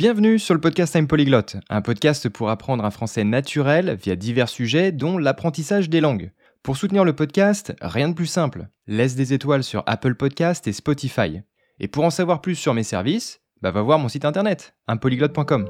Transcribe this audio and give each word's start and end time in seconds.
Bienvenue 0.00 0.38
sur 0.38 0.54
le 0.54 0.62
podcast 0.62 0.94
Time 0.94 1.06
Polyglot, 1.06 1.60
un 1.68 1.82
podcast 1.82 2.30
pour 2.30 2.48
apprendre 2.48 2.82
un 2.86 2.90
français 2.90 3.22
naturel 3.22 3.98
via 4.02 4.16
divers 4.16 4.48
sujets 4.48 4.92
dont 4.92 5.18
l'apprentissage 5.18 5.90
des 5.90 6.00
langues. 6.00 6.32
Pour 6.62 6.78
soutenir 6.78 7.04
le 7.04 7.12
podcast, 7.12 7.74
rien 7.82 8.08
de 8.08 8.14
plus 8.14 8.24
simple. 8.24 8.68
Laisse 8.86 9.14
des 9.14 9.34
étoiles 9.34 9.62
sur 9.62 9.82
Apple 9.84 10.14
Podcast 10.14 10.66
et 10.66 10.72
Spotify. 10.72 11.42
Et 11.80 11.86
pour 11.86 12.02
en 12.04 12.08
savoir 12.08 12.40
plus 12.40 12.54
sur 12.54 12.72
mes 12.72 12.82
services, 12.82 13.42
bah 13.60 13.72
va 13.72 13.82
voir 13.82 13.98
mon 13.98 14.08
site 14.08 14.24
internet, 14.24 14.74
unpolyglot.com. 14.88 15.66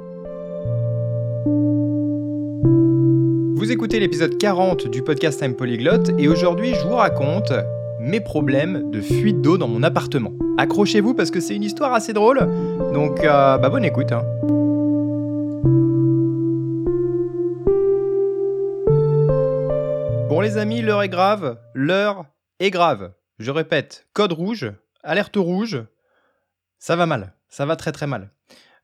Vous 3.56 3.72
écoutez 3.72 3.98
l'épisode 3.98 4.38
40 4.38 4.86
du 4.86 5.02
podcast 5.02 5.40
Time 5.40 5.56
Polyglot 5.56 6.04
et 6.18 6.28
aujourd'hui 6.28 6.72
je 6.76 6.86
vous 6.86 6.94
raconte 6.94 7.52
mes 8.00 8.20
problèmes 8.20 8.90
de 8.90 9.00
fuite 9.00 9.42
d'eau 9.42 9.58
dans 9.58 9.68
mon 9.68 9.82
appartement. 9.82 10.32
Accrochez-vous 10.58 11.14
parce 11.14 11.30
que 11.30 11.38
c'est 11.38 11.54
une 11.54 11.62
histoire 11.62 11.92
assez 11.92 12.12
drôle, 12.12 12.38
donc 12.94 13.20
euh, 13.20 13.58
bah 13.58 13.68
bonne 13.68 13.84
écoute. 13.84 14.10
Hein. 14.12 14.24
Bon 20.28 20.40
les 20.40 20.56
amis, 20.56 20.80
l'heure 20.80 21.02
est 21.02 21.08
grave, 21.08 21.58
l'heure 21.74 22.24
est 22.58 22.70
grave. 22.70 23.12
Je 23.38 23.50
répète, 23.50 24.06
code 24.14 24.32
rouge, 24.32 24.72
alerte 25.02 25.36
rouge, 25.36 25.84
ça 26.78 26.96
va 26.96 27.06
mal, 27.06 27.34
ça 27.48 27.66
va 27.66 27.76
très 27.76 27.92
très 27.92 28.06
mal. 28.06 28.30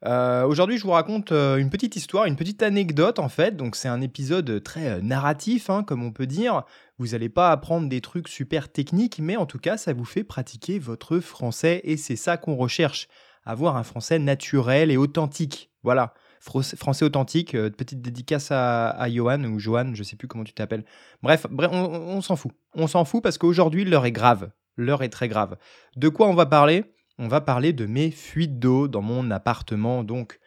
Euh, 0.05 0.45
aujourd'hui, 0.45 0.77
je 0.77 0.83
vous 0.83 0.91
raconte 0.91 1.33
euh, 1.33 1.57
une 1.57 1.71
petite 1.71 1.97
histoire, 1.97 2.27
une 2.27 2.37
petite 2.37 2.63
anecdote 2.63 3.19
en 3.19 3.29
fait. 3.29 3.57
Donc, 3.57 3.77
c'est 3.77 3.89
un 3.89 4.01
épisode 4.01 4.63
très 4.63 4.89
euh, 4.89 5.01
narratif, 5.01 5.71
hein, 5.71 5.83
comme 5.83 6.03
on 6.03 6.13
peut 6.13 6.27
dire. 6.27 6.65
Vous 6.99 7.09
n'allez 7.09 7.29
pas 7.29 7.51
apprendre 7.51 7.89
des 7.89 8.01
trucs 8.01 8.29
super 8.29 8.71
techniques, 8.71 9.19
mais 9.19 9.37
en 9.37 9.47
tout 9.47 9.59
cas, 9.59 9.77
ça 9.77 9.95
vous 9.95 10.05
fait 10.05 10.25
pratiquer 10.25 10.79
votre 10.79 11.19
français 11.21 11.81
et 11.85 11.97
c'est 11.97 12.17
ça 12.17 12.37
qu'on 12.37 12.57
recherche. 12.57 13.09
Avoir 13.45 13.77
un 13.77 13.85
français 13.85 14.19
naturel 14.19 14.91
et 14.91 14.97
authentique. 14.97 15.71
Voilà. 15.83 16.15
Français 16.41 17.05
authentique, 17.05 17.53
petite 17.53 18.03
dédicace 18.03 18.49
à, 18.51 19.09
Johan 19.09 19.43
ou 19.45 19.59
Johan, 19.59 19.93
je 19.95 20.03
sais 20.03 20.17
plus 20.17 20.29
comment 20.29 20.45
tu 20.45 20.53
t'appelles. 20.53 20.85
Bref, 21.23 21.47
bref 21.51 21.71
on 21.73 22.21
s'en 22.21 22.37
fout. 22.37 22.53
On 22.75 22.87
s'en 22.87 23.05
fout 23.05 23.23
parce 23.23 23.39
qu'aujourd'hui, 23.39 23.85
l'heure 23.85 24.07
est 24.07 24.13
grave. 24.13 24.51
L'heure 24.77 25.03
est 25.03 25.09
très 25.09 25.29
grave. 25.29 25.57
De 25.97 26.09
quoi 26.09 26.29
on 26.29 26.35
va 26.35 26.47
parler? 26.47 26.85
On 27.19 27.29
va 27.29 27.41
parler 27.41 27.73
de 27.73 27.87
mes 27.87 28.11
fuites 28.11 28.59
d'eau 28.59 28.89
dans 28.89 29.03
mon 29.03 29.31
appartement. 29.31 30.05
Donc, 30.05 30.39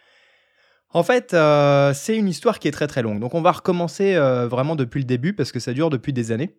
en 0.91 1.03
fait, 1.03 1.33
euh, 1.33 1.93
c'est 1.93 2.17
une 2.17 2.27
histoire 2.27 2.59
qui 2.59 2.67
est 2.67 2.71
très 2.71 2.87
très 2.87 3.01
longue. 3.01 3.19
Donc, 3.19 3.35
on 3.35 3.41
va 3.41 3.51
recommencer 3.51 4.15
euh, 4.15 4.47
vraiment 4.47 4.75
depuis 4.75 4.99
le 4.99 5.05
début 5.05 5.33
parce 5.33 5.51
que 5.51 5.59
ça 5.59 5.73
dure 5.73 5.89
depuis 5.89 6.13
des 6.13 6.31
années. 6.31 6.55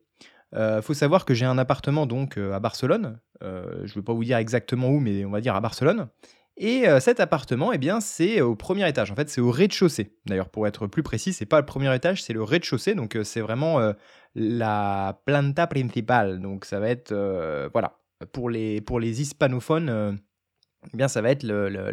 Il 0.52 0.58
euh, 0.58 0.82
faut 0.82 0.94
savoir 0.94 1.24
que 1.24 1.34
j'ai 1.34 1.46
un 1.46 1.58
appartement 1.58 2.06
donc 2.06 2.36
à 2.36 2.58
Barcelone. 2.60 3.20
je 3.40 3.46
ne 3.46 3.94
veux 3.94 4.02
pas 4.02 4.12
vous 4.12 4.24
dire 4.24 4.36
exactement 4.36 4.88
où, 4.88 5.00
mais 5.00 5.24
on 5.24 5.30
va 5.30 5.40
dire 5.40 5.54
à 5.54 5.60
Barcelone. 5.60 6.08
Et 6.56 6.84
cet 7.00 7.20
appartement, 7.20 7.72
eh 7.72 7.78
bien, 7.78 8.00
c'est 8.00 8.42
au 8.42 8.54
premier 8.54 8.86
étage. 8.86 9.10
En 9.10 9.14
fait, 9.14 9.30
c'est 9.30 9.40
au 9.40 9.50
rez-de-chaussée. 9.50 10.14
D'ailleurs, 10.26 10.50
pour 10.50 10.66
être 10.66 10.86
plus 10.86 11.02
précis, 11.02 11.32
c'est 11.32 11.46
pas 11.46 11.58
le 11.58 11.64
premier 11.64 11.94
étage, 11.94 12.22
c'est 12.22 12.34
le 12.34 12.42
rez-de-chaussée. 12.42 12.94
Donc, 12.94 13.16
c'est 13.24 13.40
vraiment 13.40 13.78
la 14.34 15.22
planta 15.24 15.66
principale. 15.66 16.42
Donc, 16.42 16.66
ça 16.66 16.78
va 16.78 16.90
être 16.90 17.14
voilà, 17.72 17.99
pour 18.26 18.50
les, 18.50 18.80
pour 18.80 19.00
les 19.00 19.20
hispanophones, 19.20 19.88
euh, 19.88 20.12
eh 20.92 20.96
bien, 20.96 21.08
ça 21.08 21.20
va 21.22 21.30
être 21.30 21.42
le, 21.42 21.68
le, 21.68 21.90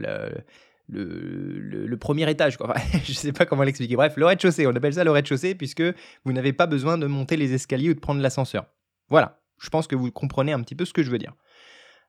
le, 0.87 1.97
premier 1.97 2.29
étage. 2.29 2.57
Je 3.03 3.11
ne 3.11 3.15
sais 3.15 3.33
pas 3.33 3.45
comment 3.45 3.63
l'expliquer. 3.63 3.95
Bref, 3.95 4.15
le 4.17 4.25
rez-de-chaussée, 4.25 4.67
on 4.67 4.75
appelle 4.75 4.93
ça 4.93 5.03
le 5.03 5.11
rez-de-chaussée 5.11 5.55
puisque 5.55 5.83
vous 6.23 6.33
n'avez 6.33 6.53
pas 6.53 6.67
besoin 6.67 6.97
de 6.97 7.07
monter 7.07 7.37
les 7.37 7.53
escaliers 7.53 7.89
ou 7.89 7.93
de 7.93 7.99
prendre 7.99 8.21
l'ascenseur. 8.21 8.65
Voilà, 9.09 9.41
je 9.59 9.69
pense 9.69 9.87
que 9.87 9.95
vous 9.95 10.11
comprenez 10.11 10.53
un 10.53 10.61
petit 10.61 10.75
peu 10.75 10.85
ce 10.85 10.93
que 10.93 11.03
je 11.03 11.11
veux 11.11 11.17
dire. 11.17 11.33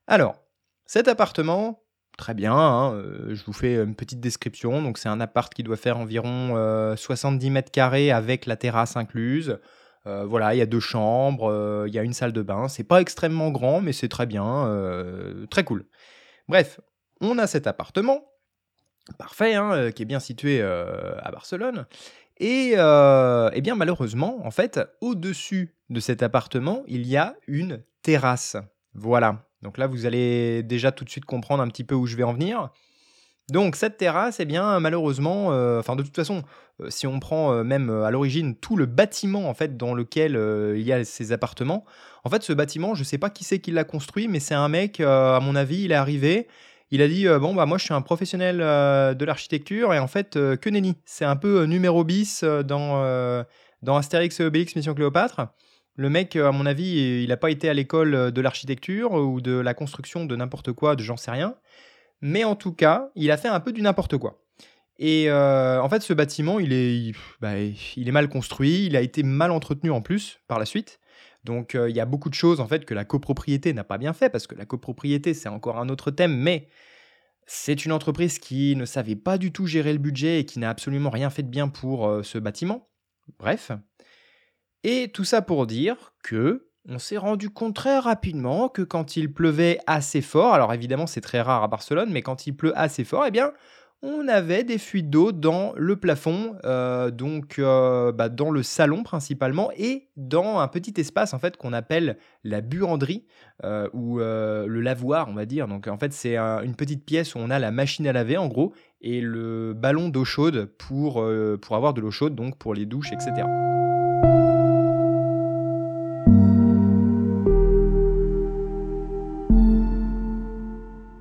Alors, 0.07 0.43
cet 0.87 1.09
appartement, 1.09 1.83
très 2.17 2.35
bien, 2.35 2.55
hein, 2.55 2.95
euh, 2.95 3.35
je 3.35 3.45
vous 3.45 3.53
fais 3.53 3.77
une 3.77 3.95
petite 3.95 4.21
description. 4.21 4.83
Donc, 4.83 4.99
c'est 4.99 5.09
un 5.09 5.21
appart 5.21 5.53
qui 5.53 5.63
doit 5.63 5.77
faire 5.77 5.99
environ 5.99 6.55
70 6.97 7.47
euh, 7.47 7.51
mètres 7.51 7.71
carrés 7.71 8.11
avec 8.11 8.47
la 8.47 8.57
terrasse 8.57 8.97
incluse. 8.97 9.59
Euh, 10.09 10.25
voilà, 10.25 10.55
il 10.55 10.59
y 10.59 10.63
a 10.63 10.67
deux 10.67 10.81
chambres, 10.81 11.51
euh, 11.51 11.85
il 11.87 11.95
y 11.95 11.99
a 11.99 12.03
une 12.03 12.15
salle 12.15 12.33
de 12.33 12.43
bain. 12.43 12.69
C'est 12.69 12.85
pas 12.85 13.01
extrêmement 13.01 13.51
grand, 13.51 13.81
mais 13.81 13.93
c'est 13.93 14.09
très 14.09 14.27
bien, 14.27 14.67
euh, 14.67 15.47
très 15.47 15.65
cool. 15.65 15.85
Bref, 16.49 16.81
on 17.21 17.37
a 17.39 17.47
cet 17.47 17.67
appartement, 17.67 18.25
parfait, 19.19 19.55
hein, 19.55 19.93
qui 19.93 20.03
est 20.03 20.07
bien 20.07 20.21
situé 20.21 20.63
à 20.63 21.31
Barcelone. 21.31 21.87
Et 22.39 22.73
eh 22.73 23.61
bien 23.61 23.75
malheureusement, 23.75 24.39
en 24.47 24.51
fait, 24.51 24.81
au-dessus 25.01 25.75
de 25.91 26.01
cet 26.01 26.23
appartement, 26.23 26.85
il 26.87 27.07
y 27.07 27.17
a 27.17 27.35
une 27.47 27.83
terrasse. 28.03 28.57
Voilà. 28.95 29.45
Donc 29.61 29.77
là, 29.77 29.87
vous 29.87 30.07
allez 30.07 30.63
déjà 30.63 30.93
tout 30.93 31.05
de 31.05 31.11
suite 31.11 31.25
comprendre 31.25 31.63
un 31.63 31.69
petit 31.69 31.85
peu 31.85 31.95
où 31.95 32.07
je 32.07 32.17
vais 32.17 32.23
en 32.23 32.33
venir. 32.33 32.71
Donc 33.50 33.76
cette 33.76 33.97
terrasse, 33.97 34.41
eh 34.41 34.44
bien 34.44 34.78
malheureusement, 34.78 35.53
euh, 35.53 35.81
de 35.81 36.03
toute 36.03 36.14
façon, 36.14 36.42
euh, 36.81 36.91
si 36.91 37.06
on 37.06 37.19
prend 37.19 37.53
euh, 37.53 37.64
même 37.64 37.88
à 37.88 38.10
l'origine 38.10 38.54
tout 38.54 38.76
le 38.76 38.84
bâtiment 38.84 39.48
en 39.48 39.54
fait 39.54 39.78
dans 39.78 39.94
lequel 39.94 40.38
il 40.76 40.82
y 40.82 40.92
a 40.92 41.03
ces 41.04 41.32
appartements, 41.32 41.84
en 42.25 42.31
fait 42.31 42.42
ce 42.42 42.53
bâtiment, 42.53 42.94
je 42.94 43.04
sais 43.04 43.16
pas 43.16 43.31
qui 43.31 43.44
c'est 43.44 43.59
qui 43.59 43.70
l'a 43.70 43.84
construit, 43.84 44.28
mais 44.28 44.38
c'est 44.38 44.54
un 44.54 44.69
mec, 44.69 45.00
à 45.00 45.41
mon 45.42 45.56
avis, 45.56 45.84
il 45.84 45.92
est 45.92 45.97
arrivé, 45.97 46.47
il 46.91 47.00
a 47.00 47.09
dit 47.09 47.26
bon 47.26 47.54
bah 47.54 47.64
moi 47.64 47.78
je 47.78 47.84
suis 47.84 47.94
un 47.94 48.03
professionnel 48.03 48.59
de 48.59 49.25
l'architecture 49.25 49.94
et 49.94 49.98
en 49.98 50.09
fait 50.09 50.34
que 50.34 50.69
nenni, 50.69 50.97
c'est 51.06 51.25
un 51.25 51.36
peu 51.36 51.65
numéro 51.65 52.04
bis 52.04 52.44
dans 52.44 53.44
dans 53.82 53.97
Astérix 53.97 54.38
et 54.41 54.44
Obélix 54.44 54.76
Mission 54.76 54.94
Cléopâtre. 54.94 55.47
Le 55.97 56.10
mec, 56.10 56.36
à 56.36 56.53
mon 56.53 56.66
avis, 56.66 57.22
il 57.25 57.28
n'a 57.28 57.36
pas 57.36 57.50
été 57.50 57.69
à 57.69 57.75
l'école 57.75 58.30
de 58.30 58.41
l'architecture 58.41 59.15
ou 59.15 59.41
de 59.41 59.53
la 59.53 59.75
construction 59.75 60.26
de 60.26 60.36
n'importe 60.36 60.72
quoi, 60.72 60.94
de 60.97 61.03
j'en 61.03 61.16
sais 61.16 61.30
rien 61.30 61.56
mais 62.21 62.45
en 62.45 62.56
tout 62.56 62.73
cas, 62.73 63.11
il 63.15 63.31
a 63.31 63.37
fait 63.37 63.49
un 63.49 63.61
peu 63.61 63.73
du 63.73 63.83
n'importe 63.83 64.17
quoi. 64.17 64.45
Et 64.99 65.31
euh, 65.31 65.81
en 65.81 65.89
fait, 65.89 66.01
ce 66.03 66.12
bâtiment, 66.12 66.59
il 66.59 66.73
est, 66.73 67.12
bah, 67.41 67.59
il, 67.59 68.09
est 68.09 68.12
mal 68.12 68.29
construit, 68.29 68.87
il 68.87 68.97
a 68.97 69.01
été 69.01 69.23
mal 69.23 69.53
entretenu 69.53 69.91
en 69.91 70.03
plus 70.03 70.41
par 70.49 70.59
la 70.59 70.65
suite. 70.65 70.99
Donc, 71.45 71.75
euh, 71.75 71.89
il 71.89 71.95
y 71.95 72.01
a 72.01 72.05
beaucoup 72.05 72.28
de 72.28 72.34
choses 72.34 72.59
en 72.61 72.67
fait 72.67 72.84
que 72.84 72.95
la 72.95 73.05
copropriété 73.05 73.73
n'a 73.73 73.84
pas 73.84 73.99
bien 73.99 74.12
fait, 74.12 74.28
parce 74.28 74.49
que 74.49 74.57
la 74.57 74.67
copropriété, 74.67 75.34
c'est 75.34 75.49
encore 75.49 75.78
un 75.78 75.89
autre 75.89 76.11
thème, 76.11 76.37
mais 76.37 76.69
c'est 77.47 77.84
une 77.84 77.93
entreprise 77.93 78.41
qui 78.41 78.75
ne 78.75 78.84
savait 78.84 79.17
pas 79.17 79.39
du 79.39 79.53
tout 79.53 79.67
gérer 79.67 79.93
le 79.93 79.99
budget 79.99 80.41
et 80.41 80.45
qui 80.45 80.59
n'a 80.59 80.69
absolument 80.69 81.11
rien 81.11 81.31
fait 81.31 81.45
de 81.45 81.49
bien 81.49 81.69
pour 81.69 82.09
euh, 82.09 82.23
ce 82.25 82.39
bâtiment. 82.39 82.91
Bref. 83.39 83.71
Et 84.83 85.11
tout 85.12 85.25
ça 85.25 85.43
pour 85.43 85.67
dire 85.67 86.12
que 86.23 86.68
on 86.88 86.99
s'est 86.99 87.19
rendu 87.19 87.50
compte 87.50 87.75
très 87.75 87.99
rapidement 87.99 88.69
que 88.69 88.82
quand 88.82 89.16
il 89.16 89.32
pleuvait 89.32 89.78
assez 89.87 90.22
fort, 90.22 90.54
alors 90.54 90.72
évidemment 90.72 91.06
c'est 91.06 91.21
très 91.21 91.41
rare 91.41 91.62
à 91.62 91.69
Barcelone, 91.69 92.09
mais 92.10 92.22
quand 92.22 92.47
il 92.47 92.56
pleut 92.56 92.76
assez 92.76 93.04
fort, 93.04 93.25
eh 93.26 93.31
bien 93.31 93.53
on 94.00 94.28
avait 94.28 94.62
des 94.62 94.78
fuites 94.78 95.10
d'eau 95.10 95.32
dans 95.32 95.72
le 95.77 95.97
plafond, 95.97 96.54
euh, 96.65 97.10
donc 97.10 97.59
euh, 97.59 98.12
bah, 98.12 98.28
dans 98.28 98.50
le 98.50 98.62
salon 98.62 99.03
principalement, 99.03 99.71
et 99.77 100.09
dans 100.16 100.60
un 100.60 100.69
petit 100.69 100.94
espace 100.98 101.34
en 101.34 101.38
fait 101.38 101.56
qu'on 101.56 101.72
appelle 101.72 102.16
la 102.44 102.60
buanderie 102.60 103.27
euh, 103.65 103.88
ou 103.93 104.19
le 104.19 104.81
lavoir, 104.81 105.28
on 105.28 105.34
va 105.34 105.47
dire. 105.47 105.69
Donc 105.69 105.88
en 105.88 105.98
fait 105.98 106.12
c'est 106.12 106.38
une 106.38 106.77
petite 106.77 107.04
pièce 107.04 107.34
où 107.34 107.38
on 107.38 107.50
a 107.50 107.59
la 107.59 107.71
machine 107.71 108.06
à 108.06 108.12
laver 108.12 108.38
en 108.38 108.47
gros 108.47 108.72
et 109.00 109.21
le 109.21 109.75
ballon 109.75 110.09
d'eau 110.09 110.25
chaude 110.25 110.71
pour, 110.78 111.25
pour 111.60 111.77
avoir 111.77 111.93
de 111.93 112.00
l'eau 112.00 112.10
chaude, 112.10 112.34
donc 112.34 112.56
pour 112.56 112.75
les 112.75 112.87
douches, 112.87 113.12
etc. 113.12 113.47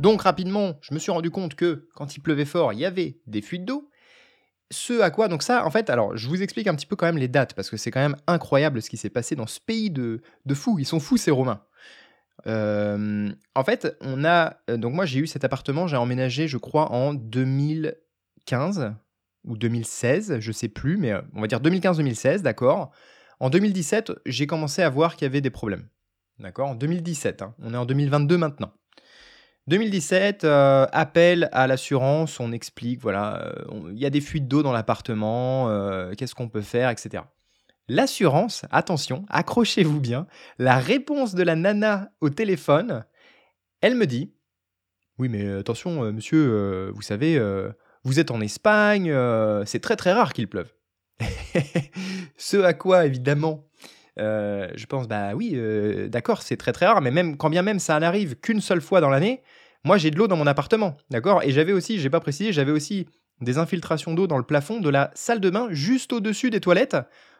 Donc 0.07 0.21
rapidement, 0.21 0.77
je 0.79 0.93
me 0.93 0.99
suis 0.99 1.11
rendu 1.11 1.31
compte 1.31 1.55
que 1.55 1.89
quand 1.93 2.15
il 2.15 2.21
pleuvait 2.21 2.45
fort, 2.45 2.71
il 2.71 2.79
y 2.79 2.85
avait 2.85 3.19
des 3.27 3.41
fuites 3.41 3.65
d'eau. 3.65 3.91
Ce 4.71 5.01
à 5.01 5.11
quoi, 5.11 5.27
donc 5.27 5.43
ça, 5.43 5.65
en 5.65 5.69
fait, 5.69 5.89
alors 5.89 6.15
je 6.15 6.29
vous 6.29 6.41
explique 6.41 6.67
un 6.67 6.75
petit 6.75 6.85
peu 6.85 6.95
quand 6.95 7.07
même 7.07 7.17
les 7.17 7.27
dates, 7.27 7.53
parce 7.55 7.69
que 7.69 7.75
c'est 7.75 7.91
quand 7.91 7.99
même 7.99 8.15
incroyable 8.25 8.81
ce 8.81 8.89
qui 8.89 8.95
s'est 8.95 9.09
passé 9.09 9.35
dans 9.35 9.47
ce 9.47 9.59
pays 9.59 9.91
de, 9.91 10.21
de 10.45 10.53
fous. 10.53 10.79
Ils 10.79 10.85
sont 10.85 11.01
fous, 11.01 11.17
ces 11.17 11.29
Romains. 11.29 11.61
Euh, 12.47 13.29
en 13.53 13.63
fait, 13.65 13.97
on 13.99 14.23
a. 14.23 14.55
Euh, 14.69 14.77
donc 14.77 14.93
moi, 14.93 15.05
j'ai 15.05 15.19
eu 15.19 15.27
cet 15.27 15.43
appartement, 15.43 15.87
j'ai 15.87 15.97
emménagé, 15.97 16.47
je 16.47 16.57
crois, 16.57 16.89
en 16.93 17.13
2015 17.13 18.93
ou 19.43 19.57
2016, 19.57 20.39
je 20.39 20.51
sais 20.53 20.69
plus, 20.69 20.95
mais 20.95 21.11
euh, 21.11 21.21
on 21.35 21.41
va 21.41 21.47
dire 21.47 21.59
2015-2016, 21.59 22.43
d'accord? 22.43 22.91
En 23.41 23.49
2017, 23.49 24.13
j'ai 24.25 24.47
commencé 24.47 24.81
à 24.83 24.89
voir 24.89 25.17
qu'il 25.17 25.25
y 25.25 25.29
avait 25.29 25.41
des 25.41 25.49
problèmes. 25.49 25.89
D'accord? 26.39 26.69
En 26.69 26.75
2017, 26.75 27.41
hein. 27.41 27.55
on 27.59 27.73
est 27.73 27.77
en 27.77 27.85
2022 27.85 28.37
maintenant. 28.37 28.71
2017, 29.67 30.45
euh, 30.45 30.87
appel 30.93 31.49
à 31.51 31.67
l'assurance, 31.67 32.39
on 32.39 32.53
explique, 32.53 33.01
voilà, 33.01 33.43
euh, 33.47 33.91
il 33.91 33.99
y 33.99 34.05
a 34.05 34.09
des 34.09 34.21
fuites 34.21 34.47
d'eau 34.47 34.63
dans 34.63 34.71
l'appartement, 34.71 35.69
euh, 35.69 36.13
qu'est-ce 36.17 36.35
qu'on 36.35 36.47
peut 36.47 36.61
faire, 36.61 36.89
etc. 36.89 37.23
L'assurance, 37.89 38.63
attention, 38.71 39.25
accrochez-vous 39.29 39.99
bien, 39.99 40.25
la 40.57 40.77
réponse 40.77 41.35
de 41.35 41.43
la 41.43 41.55
nana 41.55 42.11
au 42.21 42.29
téléphone, 42.29 43.03
elle 43.81 43.95
me 43.95 44.05
dit, 44.05 44.33
oui 45.19 45.29
mais 45.29 45.49
attention 45.57 46.11
monsieur, 46.11 46.91
vous 46.93 47.01
savez, 47.01 47.41
vous 48.03 48.19
êtes 48.19 48.31
en 48.31 48.41
Espagne, 48.41 49.13
c'est 49.65 49.79
très 49.79 49.95
très 49.95 50.11
rare 50.11 50.33
qu'il 50.33 50.49
pleuve. 50.49 50.73
Ce 52.37 52.57
à 52.57 52.73
quoi, 52.73 53.05
évidemment, 53.05 53.65
je 54.17 54.85
pense, 54.85 55.07
bah 55.07 55.33
oui, 55.33 55.57
d'accord, 56.09 56.41
c'est 56.41 56.57
très 56.57 56.73
très 56.73 56.87
rare, 56.87 57.01
mais 57.01 57.11
même 57.11 57.37
quand 57.37 57.49
bien 57.49 57.61
même 57.61 57.79
ça 57.79 57.97
n'arrive 58.01 58.35
qu'une 58.35 58.59
seule 58.59 58.81
fois 58.81 58.99
dans 58.99 59.09
l'année, 59.09 59.43
moi 59.87 59.97
j'ai 59.97 60.11
de 60.11 60.17
l'eau 60.17 60.27
dans 60.27 60.35
mon 60.35 60.45
appartement, 60.45 60.97
d'accord? 61.09 61.41
Et 61.43 61.51
j'avais 61.51 61.71
aussi, 61.71 61.99
j'ai 61.99 62.09
pas 62.09 62.19
précisé, 62.19 62.51
j'avais 62.51 62.71
aussi 62.73 63.07
des 63.41 63.57
infiltrations 63.57 64.13
d'eau 64.13 64.27
dans 64.27 64.37
le 64.37 64.43
plafond 64.43 64.79
de 64.79 64.89
la 64.89 65.11
salle 65.15 65.39
de 65.39 65.49
bain 65.49 65.67
juste 65.71 66.11
au-dessus 66.11 66.49
des 66.49 66.59
toilettes. 66.59 66.97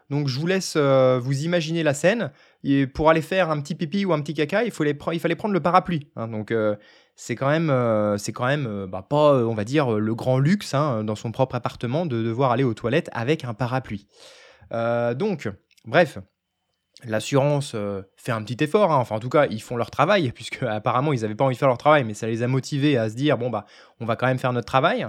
Donc 0.10 0.30
je 0.30 0.40
vous 0.40 0.48
laisse 0.48 0.76
euh, 0.78 1.20
vous 1.22 1.44
imaginer 1.44 1.84
la 1.84 1.94
scène. 1.94 2.32
Et 2.64 2.88
pour 2.88 3.10
aller 3.10 3.22
faire 3.22 3.52
un 3.52 3.60
petit 3.60 3.76
pipi 3.76 4.06
ou 4.06 4.14
un 4.14 4.22
petit 4.22 4.34
caca, 4.34 4.64
il, 4.64 4.72
fallait, 4.72 4.94
prendre 4.94 5.54
le 5.54 5.60
parapluie. 5.60 6.10
Hein. 6.16 6.30
donc 6.30 6.52
euh, 6.52 6.78
c'est 7.16 7.36
quand 7.36 7.50
même, 7.50 7.70
euh, 7.70 8.18
c'est 8.18 8.32
quand 8.32 8.46
même 8.46 8.86
bah, 8.90 9.06
pas, 9.08 9.46
on 9.46 9.54
va 9.54 9.66
dire, 9.66 9.92
le 9.92 10.16
grand 10.16 10.40
luxe 10.40 10.74
hein, 10.74 11.04
dans 11.04 11.16
son 11.16 11.32
propre 11.34 11.56
appartement 11.56 12.06
de 12.06 12.24
devoir 12.24 12.52
aller 12.52 12.64
aux 12.64 12.74
toilettes 12.74 13.10
avec 13.12 13.44
un 13.44 13.54
parapluie. 13.54 14.08
donc, 14.72 15.50
bref, 15.86 16.20
L'assurance 17.06 17.76
fait 18.16 18.32
un 18.32 18.44
petit 18.44 18.64
effort, 18.64 18.92
hein. 18.92 18.98
enfin 18.98 19.16
en 19.16 19.20
tout 19.20 19.30
cas 19.30 19.46
ils 19.46 19.62
font 19.62 19.78
leur 19.78 19.92
travail, 19.92 20.32
puisque 20.36 20.64
apparemment 20.64 21.14
ils 21.14 21.22
n'avaient 21.22 21.36
pas 21.36 21.46
envie 21.46 21.56
de 21.56 21.60
faire 21.60 21.68
leur 21.68 21.78
travail, 21.78 22.04
mais 22.04 22.14
ça 22.14 22.28
les 22.28 22.42
a 22.42 22.48
motivés 22.48 22.98
à 22.98 23.10
se 23.10 23.16
dire 23.16 23.38
bon 23.38 23.50
bah 23.50 23.66
on 24.00 24.06
va 24.06 24.16
quand 24.16 24.26
même 24.28 24.40
faire 24.40 24.54
notre 24.54 24.68
travail. 24.68 25.08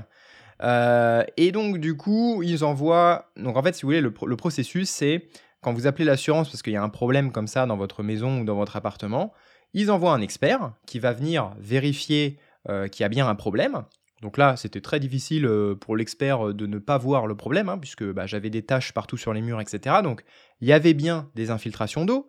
Euh, 0.62 1.24
et 1.36 1.52
donc, 1.52 1.78
du 1.78 1.96
coup, 1.96 2.42
ils 2.42 2.64
envoient. 2.64 3.30
Donc, 3.36 3.56
en 3.56 3.62
fait, 3.62 3.74
si 3.74 3.82
vous 3.82 3.88
voulez, 3.88 4.00
le, 4.00 4.10
processus, 4.36 4.88
c'est 4.88 5.28
quand 5.60 5.72
vous 5.72 5.86
appelez 5.86 6.04
l'assurance 6.04 6.48
parce 6.48 6.62
qu'il 6.62 6.72
y 6.72 6.76
a 6.76 6.82
un 6.82 6.88
problème 6.88 7.32
comme 7.32 7.46
ça 7.46 7.66
dans 7.66 7.76
votre 7.76 8.02
maison 8.02 8.40
ou 8.40 8.44
dans 8.44 8.56
votre 8.56 8.76
appartement, 8.76 9.32
ils 9.74 9.90
envoient 9.90 10.12
un 10.12 10.20
expert 10.20 10.72
qui 10.86 10.98
va 10.98 11.12
venir 11.12 11.52
vérifier 11.58 12.38
euh, 12.68 12.88
qu'il 12.88 13.02
y 13.02 13.06
a 13.06 13.08
bien 13.08 13.28
un 13.28 13.34
problème. 13.34 13.84
Donc 14.22 14.36
là, 14.36 14.56
c'était 14.56 14.80
très 14.80 14.98
difficile 14.98 15.46
euh, 15.46 15.74
pour 15.74 15.96
l'expert 15.96 16.52
de 16.52 16.66
ne 16.66 16.78
pas 16.78 16.98
voir 16.98 17.26
le 17.26 17.36
problème, 17.36 17.68
hein, 17.68 17.78
puisque 17.78 18.04
bah, 18.04 18.26
j'avais 18.26 18.50
des 18.50 18.62
taches 18.62 18.92
partout 18.92 19.16
sur 19.16 19.32
les 19.32 19.40
murs, 19.40 19.60
etc. 19.60 19.96
Donc, 20.02 20.24
il 20.60 20.68
y 20.68 20.72
avait 20.72 20.94
bien 20.94 21.30
des 21.34 21.50
infiltrations 21.50 22.04
d'eau. 22.04 22.28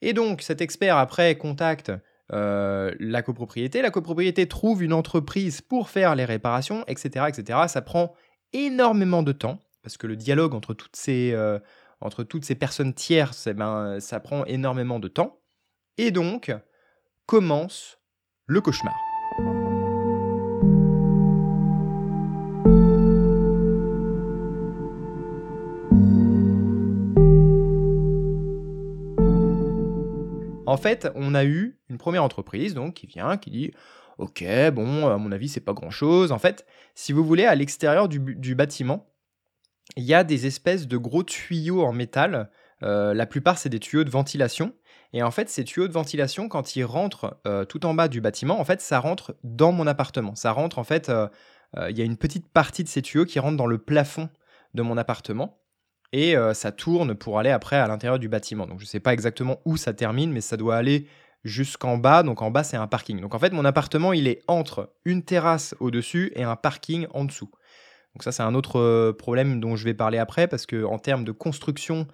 Et 0.00 0.12
donc, 0.12 0.42
cet 0.42 0.60
expert, 0.60 0.96
après, 0.96 1.36
contacte 1.36 1.92
euh, 2.32 2.92
la 2.98 3.22
copropriété. 3.22 3.82
La 3.82 3.90
copropriété 3.90 4.48
trouve 4.48 4.82
une 4.82 4.92
entreprise 4.92 5.60
pour 5.60 5.90
faire 5.90 6.14
les 6.14 6.24
réparations, 6.24 6.84
etc., 6.86 7.26
etc. 7.28 7.60
Ça 7.68 7.82
prend 7.82 8.14
énormément 8.52 9.22
de 9.22 9.32
temps 9.32 9.60
parce 9.82 9.96
que 9.96 10.08
le 10.08 10.16
dialogue 10.16 10.52
entre 10.52 10.74
toutes 10.74 10.96
ces, 10.96 11.30
euh, 11.32 11.60
entre 12.00 12.24
toutes 12.24 12.44
ces 12.44 12.56
personnes 12.56 12.92
tierces, 12.92 13.46
eh 13.46 13.54
ben, 13.54 14.00
ça 14.00 14.18
prend 14.18 14.44
énormément 14.46 14.98
de 14.98 15.06
temps. 15.06 15.38
Et 15.96 16.10
donc 16.10 16.52
commence 17.26 17.98
le 18.46 18.60
cauchemar. 18.60 19.05
En 30.66 30.76
fait, 30.76 31.08
on 31.14 31.34
a 31.34 31.44
eu 31.44 31.78
une 31.88 31.98
première 31.98 32.24
entreprise 32.24 32.74
donc 32.74 32.94
qui 32.94 33.06
vient, 33.06 33.36
qui 33.36 33.50
dit 33.50 33.72
Ok, 34.18 34.44
bon, 34.72 35.08
à 35.08 35.18
mon 35.18 35.30
avis, 35.30 35.48
c'est 35.48 35.60
pas 35.60 35.74
grand 35.74 35.90
chose. 35.90 36.32
En 36.32 36.38
fait, 36.38 36.66
si 36.94 37.12
vous 37.12 37.24
voulez, 37.24 37.44
à 37.44 37.54
l'extérieur 37.54 38.08
du, 38.08 38.54
bâtiment, 38.54 39.06
il 39.96 40.04
y 40.04 40.14
a 40.14 40.24
des 40.24 40.46
espèces 40.46 40.88
de 40.88 40.96
gros 40.96 41.22
tuyaux 41.22 41.84
en 41.84 41.92
métal. 41.92 42.50
Euh, 42.82 43.12
la 43.14 43.26
plupart, 43.26 43.58
c'est 43.58 43.68
des 43.68 43.80
tuyaux 43.80 44.04
de 44.04 44.10
ventilation. 44.10 44.72
Et 45.12 45.22
en 45.22 45.30
fait, 45.30 45.48
ces 45.48 45.64
tuyaux 45.64 45.86
de 45.86 45.92
ventilation, 45.92 46.48
quand 46.48 46.76
ils 46.76 46.84
rentrent 46.84 47.38
euh, 47.46 47.64
tout 47.64 47.84
en 47.84 47.94
bas 47.94 48.08
du 48.08 48.20
bâtiment, 48.20 48.58
en 48.58 48.64
fait, 48.64 48.80
ça 48.80 49.00
rentre 49.00 49.36
dans 49.44 49.72
mon 49.72 49.86
appartement. 49.86 50.34
Ça 50.34 50.50
rentre, 50.52 50.78
en 50.78 50.84
fait, 50.84 51.10
euh, 51.10 51.28
il 51.90 51.98
y 51.98 52.00
a 52.00 52.04
une 52.04 52.16
petite 52.16 52.48
partie 52.48 52.84
de 52.84 52.88
ces 52.88 53.02
tuyaux 53.02 53.26
qui 53.26 53.38
rentre 53.38 53.56
dans 53.56 53.66
le 53.66 53.78
plafond 53.78 54.30
de 54.74 54.82
mon 54.82 54.96
appartement 54.96 55.58
et 56.16 56.34
euh, 56.34 56.54
ça 56.54 56.72
tourne 56.72 57.14
pour 57.14 57.38
aller 57.38 57.50
après 57.50 57.76
à 57.76 57.86
l'intérieur 57.86 58.18
du 58.18 58.30
bâtiment. 58.30 58.66
Donc 58.66 58.78
je 58.78 58.84
ne 58.84 58.88
sais 58.88 59.00
pas 59.00 59.12
exactement 59.12 59.60
où 59.66 59.76
ça 59.76 59.92
termine, 59.92 60.32
mais 60.32 60.40
ça 60.40 60.56
doit 60.56 60.76
aller 60.76 61.06
jusqu'en 61.44 61.98
bas. 61.98 62.22
Donc 62.22 62.40
en 62.40 62.50
bas, 62.50 62.64
c'est 62.64 62.78
un 62.78 62.86
parking. 62.86 63.20
Donc 63.20 63.34
en 63.34 63.38
fait, 63.38 63.52
mon 63.52 63.66
appartement, 63.66 64.14
il 64.14 64.26
est 64.26 64.42
entre 64.48 64.94
une 65.04 65.22
terrasse 65.22 65.74
au-dessus 65.78 66.32
et 66.34 66.42
un 66.42 66.56
parking 66.56 67.06
en 67.12 67.26
dessous. 67.26 67.50
Donc 68.14 68.22
ça, 68.22 68.32
c'est 68.32 68.42
un 68.42 68.54
autre 68.54 68.80
euh, 68.80 69.12
problème 69.12 69.60
dont 69.60 69.76
je 69.76 69.84
vais 69.84 69.92
parler 69.92 70.16
après, 70.16 70.48
parce 70.48 70.64
que 70.64 70.84
en 70.84 70.98
termes 70.98 71.22
de 71.22 71.32
construction, 71.32 72.06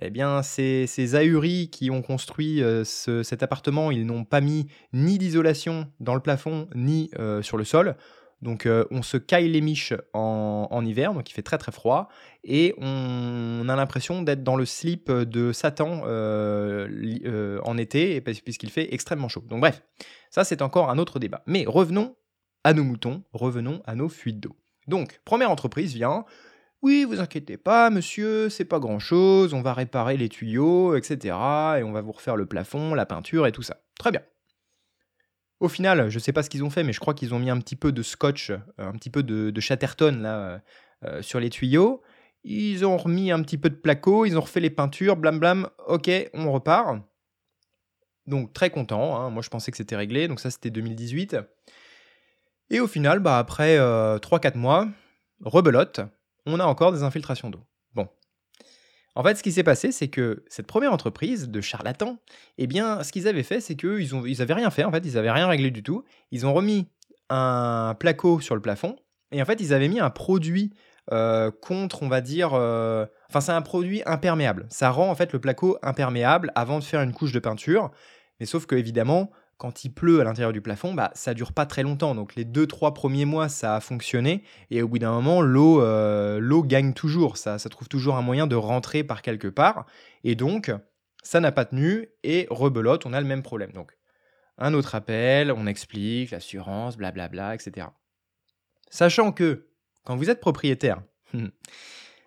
eh 0.00 0.08
bien, 0.08 0.42
ces, 0.42 0.86
ces 0.86 1.14
ahuris 1.14 1.68
qui 1.68 1.90
ont 1.90 2.00
construit 2.00 2.62
euh, 2.62 2.84
cet 2.84 3.42
appartement, 3.42 3.90
ils 3.90 4.06
n'ont 4.06 4.24
pas 4.24 4.40
mis 4.40 4.66
ni 4.94 5.18
d'isolation 5.18 5.88
dans 6.00 6.14
le 6.14 6.22
plafond, 6.22 6.70
ni 6.74 7.10
sur 7.42 7.58
le 7.58 7.64
sol. 7.64 7.96
Donc 8.42 8.66
euh, 8.66 8.84
on 8.90 9.02
se 9.02 9.16
caille 9.16 9.48
les 9.48 9.60
miches 9.60 9.94
en, 10.12 10.84
hiver, 10.84 11.14
donc 11.14 11.30
il 11.30 11.32
fait 11.32 11.42
très 11.42 11.58
très 11.58 11.70
froid, 11.70 12.08
et 12.42 12.74
on, 12.78 13.68
a 13.68 13.76
l'impression 13.76 14.22
d'être 14.22 14.42
dans 14.42 14.56
le 14.56 14.66
slip 14.66 15.10
de 15.10 15.52
Satan 15.52 16.02
euh, 16.06 16.88
euh, 17.24 17.60
en 17.64 17.78
été, 17.78 18.20
puisqu'il 18.20 18.70
fait 18.70 18.92
extrêmement 18.92 19.28
chaud. 19.28 19.44
Donc 19.46 19.60
bref, 19.60 19.82
ça 20.30 20.42
c'est 20.42 20.60
encore 20.60 20.90
un 20.90 20.98
autre 20.98 21.20
débat. 21.20 21.42
Mais 21.46 21.64
revenons 21.66 22.16
à 22.64 22.74
nos 22.74 22.82
moutons, 22.82 23.22
revenons 23.32 23.80
à 23.86 23.94
nos 23.94 24.08
fuites 24.08 24.40
d'eau. 24.40 24.56
Donc, 24.88 25.20
première 25.24 25.50
entreprise 25.50 25.94
vient, 25.94 26.24
oui, 26.82 27.04
vous 27.04 27.20
inquiétez 27.20 27.56
pas, 27.56 27.90
monsieur, 27.90 28.48
c'est 28.48 28.64
pas 28.64 28.80
grand 28.80 28.98
chose, 28.98 29.54
on 29.54 29.62
va 29.62 29.72
réparer 29.72 30.16
les 30.16 30.28
tuyaux, 30.28 30.96
etc. 30.96 31.36
Et 31.78 31.82
on 31.84 31.92
va 31.92 32.00
vous 32.00 32.12
refaire 32.12 32.36
le 32.36 32.46
plafond, 32.46 32.94
la 32.94 33.06
peinture 33.06 33.46
et 33.46 33.52
tout 33.52 33.62
ça. 33.62 33.76
Très 33.98 34.10
bien. 34.10 34.22
Au 35.62 35.68
final, 35.68 36.08
je 36.08 36.16
ne 36.16 36.20
sais 36.20 36.32
pas 36.32 36.42
ce 36.42 36.50
qu'ils 36.50 36.64
ont 36.64 36.70
fait, 36.70 36.82
mais 36.82 36.92
je 36.92 36.98
crois 36.98 37.14
qu'ils 37.14 37.34
ont 37.34 37.38
mis 37.38 37.48
un 37.48 37.58
petit 37.58 37.76
peu 37.76 37.92
de 37.92 38.02
scotch, 38.02 38.50
euh, 38.50 38.58
un 38.78 38.90
petit 38.94 39.10
peu 39.10 39.22
de, 39.22 39.60
Chatterton 39.60 40.18
là, 40.20 40.36
euh, 40.36 40.58
euh, 41.04 41.22
sur 41.22 41.38
les 41.38 41.50
tuyaux. 41.50 42.02
Ils 42.42 42.84
ont 42.84 42.96
remis 42.96 43.30
un 43.30 43.40
petit 43.42 43.58
peu 43.58 43.70
de 43.70 43.76
placo, 43.76 44.26
ils 44.26 44.36
ont 44.36 44.40
refait 44.40 44.58
les 44.58 44.70
peintures, 44.70 45.16
blam 45.16 45.38
blam, 45.38 45.68
ok, 45.86 46.10
on 46.34 46.50
repart. 46.50 46.98
Donc 48.26 48.52
très 48.52 48.70
content, 48.70 49.14
hein. 49.16 49.30
moi 49.30 49.40
je 49.40 49.50
pensais 49.50 49.70
que 49.70 49.76
c'était 49.76 49.94
réglé, 49.94 50.26
donc 50.26 50.40
ça 50.40 50.50
c'était 50.50 50.70
2018. 50.70 51.36
Et 52.70 52.80
au 52.80 52.88
final, 52.88 53.20
bah, 53.20 53.38
après 53.38 53.78
3-4 53.78 54.56
mois, 54.56 54.88
rebelote, 55.44 56.00
on 56.44 56.58
a 56.58 56.64
encore 56.64 56.90
des 56.90 57.04
infiltrations 57.04 57.50
d'eau. 57.50 57.62
En 59.14 59.22
fait, 59.22 59.34
ce 59.36 59.42
qui 59.42 59.52
s'est 59.52 59.62
passé, 59.62 59.92
c'est 59.92 60.08
que 60.08 60.44
cette 60.48 60.66
première 60.66 60.92
entreprise 60.92 61.48
de 61.48 61.60
charlatans, 61.60 62.18
eh 62.58 62.66
bien, 62.66 63.02
ce 63.02 63.12
qu'ils 63.12 63.28
avaient 63.28 63.42
fait, 63.42 63.60
c'est 63.60 63.76
qu'ils 63.76 64.10
n'avaient 64.12 64.30
ils 64.30 64.52
rien 64.52 64.70
fait, 64.70 64.84
en 64.84 64.90
fait, 64.90 65.04
ils 65.04 65.14
n'avaient 65.14 65.30
rien 65.30 65.46
réglé 65.46 65.70
du 65.70 65.82
tout. 65.82 66.04
Ils 66.30 66.46
ont 66.46 66.54
remis 66.54 66.88
un 67.28 67.94
placo 67.98 68.40
sur 68.40 68.54
le 68.54 68.62
plafond, 68.62 68.96
et 69.30 69.42
en 69.42 69.44
fait, 69.44 69.60
ils 69.60 69.74
avaient 69.74 69.88
mis 69.88 70.00
un 70.00 70.10
produit 70.10 70.72
euh, 71.10 71.50
contre, 71.50 72.02
on 72.02 72.08
va 72.08 72.20
dire... 72.20 72.50
Euh, 72.54 73.06
enfin, 73.28 73.40
c'est 73.40 73.52
un 73.52 73.62
produit 73.62 74.02
imperméable. 74.06 74.66
Ça 74.70 74.90
rend, 74.90 75.10
en 75.10 75.14
fait, 75.14 75.32
le 75.32 75.40
placo 75.40 75.78
imperméable 75.82 76.52
avant 76.54 76.78
de 76.78 76.84
faire 76.84 77.02
une 77.02 77.12
couche 77.12 77.32
de 77.32 77.38
peinture. 77.38 77.90
Mais 78.40 78.46
sauf 78.46 78.66
que, 78.66 78.76
évidemment, 78.76 79.30
quand 79.58 79.84
il 79.84 79.90
pleut 79.90 80.20
à 80.20 80.24
l'intérieur 80.24 80.52
du 80.52 80.60
plafond, 80.60 80.92
bah, 80.94 81.12
ça 81.14 81.34
dure 81.34 81.52
pas 81.52 81.66
très 81.66 81.82
longtemps. 81.82 82.14
Donc 82.14 82.34
les 82.34 82.44
deux, 82.44 82.66
trois 82.66 82.94
premiers 82.94 83.24
mois, 83.24 83.48
ça 83.48 83.76
a 83.76 83.80
fonctionné. 83.80 84.42
Et 84.70 84.82
au 84.82 84.88
bout 84.88 84.98
d'un 84.98 85.12
moment, 85.12 85.40
l'eau 85.40 85.80
euh, 85.80 86.40
l'eau 86.40 86.62
gagne 86.62 86.92
toujours. 86.92 87.36
Ça, 87.36 87.58
ça 87.58 87.68
trouve 87.68 87.88
toujours 87.88 88.16
un 88.16 88.22
moyen 88.22 88.46
de 88.46 88.56
rentrer 88.56 89.04
par 89.04 89.22
quelque 89.22 89.48
part. 89.48 89.86
Et 90.24 90.34
donc, 90.34 90.72
ça 91.22 91.40
n'a 91.40 91.52
pas 91.52 91.64
tenu. 91.64 92.08
Et 92.24 92.46
rebelote, 92.50 93.06
on 93.06 93.12
a 93.12 93.20
le 93.20 93.26
même 93.26 93.42
problème. 93.42 93.72
Donc, 93.72 93.96
un 94.58 94.74
autre 94.74 94.94
appel, 94.94 95.52
on 95.52 95.66
explique 95.66 96.30
l'assurance, 96.30 96.96
blablabla, 96.96 97.54
etc. 97.54 97.86
Sachant 98.90 99.32
que 99.32 99.68
quand 100.04 100.16
vous 100.16 100.28
êtes 100.28 100.40
propriétaire, 100.40 101.02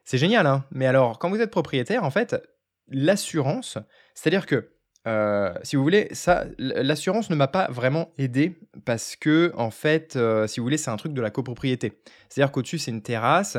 c'est 0.04 0.18
génial, 0.18 0.48
hein 0.48 0.66
mais 0.72 0.86
alors, 0.86 1.20
quand 1.20 1.30
vous 1.30 1.42
êtes 1.42 1.52
propriétaire, 1.52 2.04
en 2.04 2.12
fait, 2.12 2.36
l'assurance, 2.88 3.78
c'est-à-dire 4.14 4.46
que 4.46 4.75
euh, 5.08 5.54
si 5.64 5.76
vous 5.76 5.84
voulez, 5.84 6.08
ça, 6.12 6.46
l'assurance 6.58 7.30
ne 7.30 7.36
m'a 7.36 7.48
pas 7.48 7.68
vraiment 7.70 8.12
aidé 8.18 8.58
parce 8.86 9.16
que, 9.16 9.52
en 9.56 9.70
fait, 9.70 10.16
euh, 10.16 10.48
si 10.48 10.60
vous 10.60 10.66
voulez, 10.66 10.78
c'est 10.78 10.90
un 10.90 10.98
truc 10.98 11.14
de 11.14 11.22
la 11.22 11.30
copropriété. 11.30 11.94
C'est-à-dire 12.30 12.52
qu'au-dessus, 12.52 12.80
c'est 12.80 12.92
une 12.92 13.04
terrasse. 13.04 13.58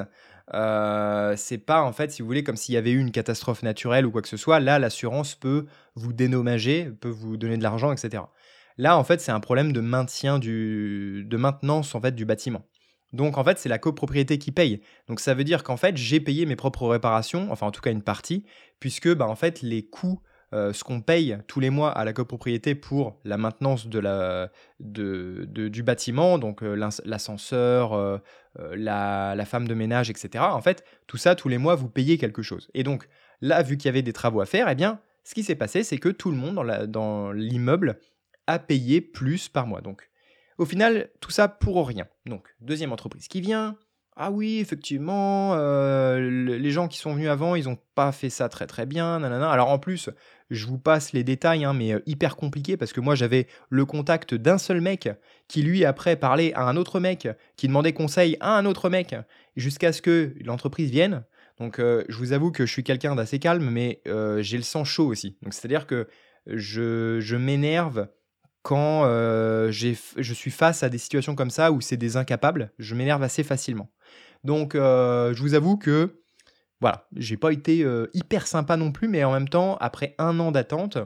Euh, 0.55 1.35
c'est 1.37 1.59
pas, 1.59 1.83
en 1.83 1.93
fait, 1.93 2.11
si 2.11 2.23
vous 2.23 2.27
voulez, 2.27 2.43
comme 2.43 2.57
s'il 2.57 2.75
y 2.75 2.79
avait 2.79 2.91
eu 2.91 2.99
une 2.99 3.13
catastrophe 3.13 3.63
naturelle 3.63 4.07
ou 4.07 4.11
quoi 4.11 4.23
que 4.23 4.29
ce 4.29 4.37
soit. 4.37 4.59
Là, 4.61 4.79
l'assurance 4.79 5.35
peut 5.35 5.67
vous 5.95 6.13
dénommager, 6.13 6.91
peut 7.01 7.09
vous 7.09 7.37
donner 7.37 7.57
de 7.57 7.63
l'argent, 7.63 7.93
etc. 7.93 8.25
Là, 8.79 8.99
en 8.99 9.05
fait, 9.05 9.21
c'est 9.21 9.33
un 9.33 9.41
problème 9.41 9.73
de 9.73 9.81
maintien 9.81 10.39
du, 10.39 11.25
de 11.29 11.37
maintenance 11.37 11.95
en 11.95 12.01
fait 12.01 12.15
du 12.15 12.25
bâtiment. 12.25 12.67
Donc 13.13 13.39
en 13.39 13.45
fait, 13.45 13.59
c'est 13.59 13.69
la 13.69 13.79
copropriété 13.79 14.39
qui 14.39 14.53
paye. 14.53 14.83
Donc 15.09 15.21
ça 15.21 15.33
veut 15.33 15.45
dire 15.45 15.63
qu'en 15.63 15.77
fait, 15.77 15.97
j'ai 15.97 16.21
payé 16.21 16.45
mes 16.45 16.57
propres 16.57 16.87
réparations, 16.87 17.49
enfin 17.51 17.67
en 17.67 17.71
tout 17.71 17.81
cas 17.81 17.91
une 17.91 18.03
partie, 18.03 18.45
puisque 18.81 19.13
bah, 19.15 19.27
en 19.27 19.37
fait 19.37 19.63
les 19.63 19.87
coûts 19.87 20.21
euh, 20.53 20.73
ce 20.73 20.85
qu'on 20.85 21.01
paye 21.01 21.39
tous 21.49 21.59
les 21.59 21.71
mois 21.71 21.91
à 21.91 22.05
la 22.05 22.13
copropriété 22.13 22.77
pour 22.77 23.19
la 23.25 23.37
maintenance 23.37 23.89
de 23.89 23.99
la, 23.99 24.53
de, 24.79 25.45
du 25.49 25.83
bâtiment, 25.83 26.39
donc 26.39 26.63
euh, 26.63 26.75
l'ascenseur, 27.05 27.95
euh, 27.95 28.19
la, 28.77 29.45
femme 29.45 29.67
de 29.67 29.75
ménage, 29.75 30.09
etc. 30.09 30.45
En 30.49 30.61
fait, 30.63 30.85
tout 31.09 31.17
ça, 31.17 31.35
tous 31.35 31.49
les 31.49 31.59
mois, 31.59 31.75
vous 31.75 31.89
payez 31.89 32.17
quelque 32.17 32.43
chose. 32.43 32.71
Et 32.75 32.85
donc, 32.85 33.09
là, 33.41 33.63
vu 33.63 33.77
qu'il 33.77 33.87
y 33.87 33.89
avait 33.89 34.03
des 34.03 34.13
travaux 34.13 34.41
à 34.41 34.47
faire, 34.47 34.69
eh 34.69 34.77
bien, 34.77 35.01
ce 35.25 35.35
qui 35.35 35.43
s'est 35.43 35.57
passé, 35.57 35.83
c'est 35.83 35.99
que 35.99 36.09
tout 36.09 36.31
le 36.31 36.37
monde 36.37 36.65
dans 36.87 37.33
l'immeuble 37.33 37.99
a 38.47 38.61
payé 38.61 39.01
plus 39.01 39.49
par 39.49 39.67
mois. 39.67 39.81
Donc, 39.81 40.09
au 40.59 40.65
final, 40.65 41.11
tout 41.21 41.33
ça 41.33 41.49
pour 41.49 41.89
rien. 41.89 42.07
Donc, 42.25 42.55
deuxième 42.61 42.93
entreprise 42.93 43.27
qui 43.27 43.41
vient, 43.41 43.77
ah 44.15 44.31
oui, 44.31 44.61
effectivement, 44.61 45.57
les 46.17 46.71
gens 46.71 46.87
qui 46.89 46.99
sont 46.99 47.13
venus 47.15 47.29
avant, 47.29 47.57
ils 47.57 47.65
n'ont 47.65 47.79
pas 47.97 48.13
fait 48.13 48.31
ça 48.31 48.49
très 48.49 48.67
très 48.67 48.87
bien. 48.87 49.19
Nanana. 49.19 49.51
Alors 49.51 49.69
en 49.69 49.79
plus, 49.79 50.09
je 50.51 50.67
vous 50.67 50.79
passe 50.79 51.13
les 51.13 51.25
détails, 51.25 51.65
hein, 51.65 51.73
mais 51.73 51.95
hyper 52.07 52.37
compliqué 52.37 52.77
parce 52.77 52.93
que 52.93 53.01
moi 53.01 53.15
j'avais 53.15 53.47
le 53.69 53.85
contact 53.85 54.35
d'un 54.35 54.59
seul 54.59 54.81
mec 54.81 55.09
qui 55.49 55.63
lui 55.63 55.85
après 55.85 56.17
parlait 56.17 56.53
à 56.55 56.63
un 56.63 56.77
autre 56.77 57.01
mec, 57.01 57.29
qui 57.57 57.69
demandait 57.69 57.93
conseil 57.93 58.37
à 58.41 58.57
un 58.57 58.67
autre 58.67 58.89
mec, 58.89 59.15
jusqu'à 59.57 59.93
ce 59.93 60.03
que 60.03 60.35
l'entreprise 60.45 60.91
vienne. 60.91 61.25
Donc 61.59 61.79
je 61.79 62.17
vous 62.17 62.33
avoue 62.33 62.51
que 62.51 62.67
je 62.67 62.73
suis 62.73 62.85
quelqu'un 62.85 63.15
d'assez 63.17 63.39
calme, 63.39 63.71
mais 63.71 64.03
j'ai 64.39 64.57
le 64.57 64.63
sang 64.63 64.85
chaud 64.85 65.07
aussi. 65.07 65.37
Donc 65.43 65.55
c'est-à-dire 65.55 65.87
que 65.87 66.07
je, 66.47 67.19
je 67.21 67.37
m'énerve 67.37 68.09
quand 68.63 69.05
je 69.05 70.33
suis 70.35 70.51
face 70.51 70.83
à 70.83 70.89
des 70.89 70.99
situations 70.99 71.35
comme 71.35 71.51
ça 71.51 71.73
où 71.73 71.81
c'est 71.81 71.97
des 71.97 72.17
incapables. 72.17 72.73
Je 72.79 72.95
m'énerve 72.95 73.23
assez 73.23 73.43
facilement. 73.43 73.91
Donc 74.45 74.75
je 74.75 75.41
vous 75.41 75.55
avoue 75.55 75.77
que 75.77 76.23
voilà, 76.81 77.09
j'ai 77.17 77.37
pas 77.37 77.53
été 77.53 77.87
hyper 78.13 78.47
sympa 78.47 78.77
non 78.77 78.93
plus, 78.93 79.09
mais 79.09 79.25
en 79.25 79.33
même 79.33 79.49
temps, 79.49 79.77
après 79.81 80.15
un 80.19 80.39
an 80.41 80.53
d'attente, 80.53 80.99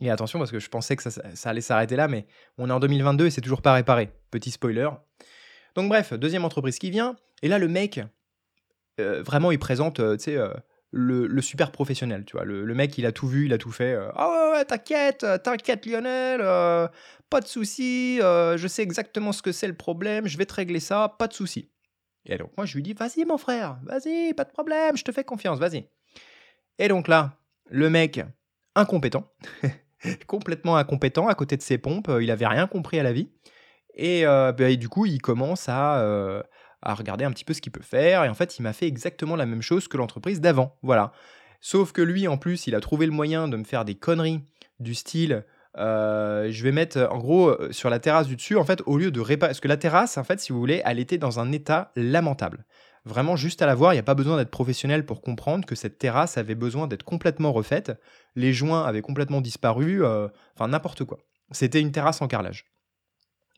et 0.00 0.10
attention 0.10 0.38
parce 0.38 0.52
que 0.52 0.60
je 0.60 0.68
pensais 0.68 0.94
que 0.96 1.10
ça, 1.10 1.22
allait 1.44 1.60
s'arrêter 1.60 1.96
là, 1.96 2.06
mais 2.06 2.26
on 2.56 2.68
est 2.70 2.72
en 2.72 2.80
2022 2.80 3.26
et 3.26 3.30
c'est 3.30 3.40
toujours 3.40 3.62
pas 3.62 3.74
réparé. 3.74 4.10
Petit 4.30 4.50
spoiler. 4.50 4.88
Donc 5.74 5.88
bref, 5.88 6.12
deuxième 6.12 6.44
entreprise 6.44 6.78
qui 6.78 6.90
vient, 6.90 7.16
et 7.42 7.48
là 7.48 7.58
le 7.58 7.68
mec, 7.68 8.00
vraiment 8.98 9.50
il 9.50 9.58
présente, 9.58 10.00
sais, 10.18 10.38
le, 10.90 11.40
super 11.40 11.72
professionnel, 11.72 12.24
tu 12.24 12.36
vois. 12.36 12.44
Le, 12.44 12.74
mec, 12.74 12.96
il 12.98 13.06
a 13.06 13.12
tout 13.12 13.26
vu, 13.26 13.46
il 13.46 13.52
a 13.52 13.58
tout 13.58 13.72
fait. 13.72 13.96
ah 14.14 14.52
ouais, 14.52 14.64
t'inquiète, 14.64 15.26
t'inquiète 15.42 15.86
Lionel, 15.86 16.40
pas 17.28 17.40
de 17.40 17.46
souci, 17.46 18.18
je 18.20 18.66
sais 18.68 18.82
exactement 18.82 19.32
ce 19.32 19.42
que 19.42 19.52
c'est 19.52 19.68
le 19.68 19.76
problème, 19.76 20.26
je 20.28 20.38
vais 20.38 20.46
te 20.46 20.54
régler 20.54 20.80
ça, 20.80 21.16
pas 21.18 21.26
de 21.26 21.34
souci. 21.34 21.70
Et 22.28 22.38
donc 22.38 22.50
moi 22.56 22.66
je 22.66 22.74
lui 22.74 22.82
dis, 22.82 22.92
vas-y 22.92 23.24
mon 23.24 23.38
frère, 23.38 23.78
vas-y, 23.84 24.34
pas 24.34 24.44
de 24.44 24.50
problème, 24.50 24.96
je 24.96 25.04
te 25.04 25.12
fais 25.12 25.24
confiance, 25.24 25.58
vas-y. 25.58 25.88
Et 26.78 26.88
donc 26.88 27.08
là, 27.08 27.38
le 27.66 27.90
mec, 27.90 28.20
incompétent, 28.74 29.32
complètement 30.26 30.76
incompétent 30.76 31.28
à 31.28 31.34
côté 31.34 31.56
de 31.56 31.62
ses 31.62 31.78
pompes, 31.78 32.10
il 32.20 32.30
avait 32.30 32.46
rien 32.46 32.66
compris 32.66 32.98
à 32.98 33.02
la 33.02 33.12
vie. 33.12 33.30
Et, 33.94 34.24
euh, 34.26 34.52
bah, 34.52 34.74
du 34.74 34.88
coup, 34.88 35.06
il 35.06 35.20
commence 35.20 35.68
à, 35.68 36.00
euh, 36.00 36.42
à 36.82 36.94
regarder 36.94 37.24
un 37.24 37.32
petit 37.32 37.44
peu 37.44 37.52
ce 37.52 37.60
qu'il 37.60 37.72
peut 37.72 37.82
faire. 37.82 38.24
Et 38.24 38.28
en 38.28 38.34
fait, 38.34 38.58
il 38.58 38.62
m'a 38.62 38.72
fait 38.72 38.86
exactement 38.86 39.36
la 39.36 39.44
même 39.44 39.62
chose 39.62 39.88
que 39.88 39.96
l'entreprise 39.96 40.40
d'avant. 40.40 40.78
Voilà. 40.82 41.12
Sauf 41.60 41.92
que 41.92 42.00
lui, 42.00 42.28
en 42.28 42.38
plus, 42.38 42.68
il 42.68 42.76
a 42.76 42.80
trouvé 42.80 43.06
le 43.06 43.12
moyen 43.12 43.48
de 43.48 43.56
me 43.56 43.64
faire 43.64 43.84
des 43.84 43.96
conneries 43.96 44.40
du 44.78 44.94
style 44.94 45.44
euh, 45.76 46.48
je 46.50 46.62
vais 46.62 46.72
mettre, 46.72 47.08
en 47.10 47.18
gros, 47.18 47.48
euh, 47.48 47.72
sur 47.72 47.90
la 47.90 47.98
terrasse 47.98 48.26
du 48.26 48.36
dessus, 48.36 48.56
en 48.56 48.64
fait, 48.64 48.82
au 48.86 48.96
lieu 48.96 49.10
de 49.10 49.20
réparer. 49.20 49.50
Parce 49.50 49.60
que 49.60 49.68
la 49.68 49.76
terrasse, 49.76 50.16
en 50.18 50.24
fait, 50.24 50.40
si 50.40 50.52
vous 50.52 50.58
voulez, 50.58 50.82
elle 50.84 50.98
était 50.98 51.18
dans 51.18 51.40
un 51.40 51.52
état 51.52 51.92
lamentable. 51.96 52.64
Vraiment, 53.04 53.36
juste 53.36 53.62
à 53.62 53.66
la 53.66 53.74
voir, 53.74 53.92
il 53.92 53.96
n'y 53.96 54.00
a 54.00 54.04
pas 54.04 54.14
besoin 54.14 54.36
d'être 54.36 54.50
professionnel 54.50 55.06
pour 55.06 55.22
comprendre 55.22 55.66
que 55.66 55.74
cette 55.74 55.98
terrasse 55.98 56.36
avait 56.36 56.54
besoin 56.54 56.86
d'être 56.86 57.04
complètement 57.04 57.52
refaite. 57.52 57.92
Les 58.34 58.52
joints 58.52 58.84
avaient 58.84 59.02
complètement 59.02 59.40
disparu, 59.40 60.04
euh, 60.04 60.28
enfin 60.54 60.68
n'importe 60.68 61.04
quoi. 61.04 61.18
C'était 61.50 61.80
une 61.80 61.92
terrasse 61.92 62.20
en 62.20 62.28
carrelage. 62.28 62.66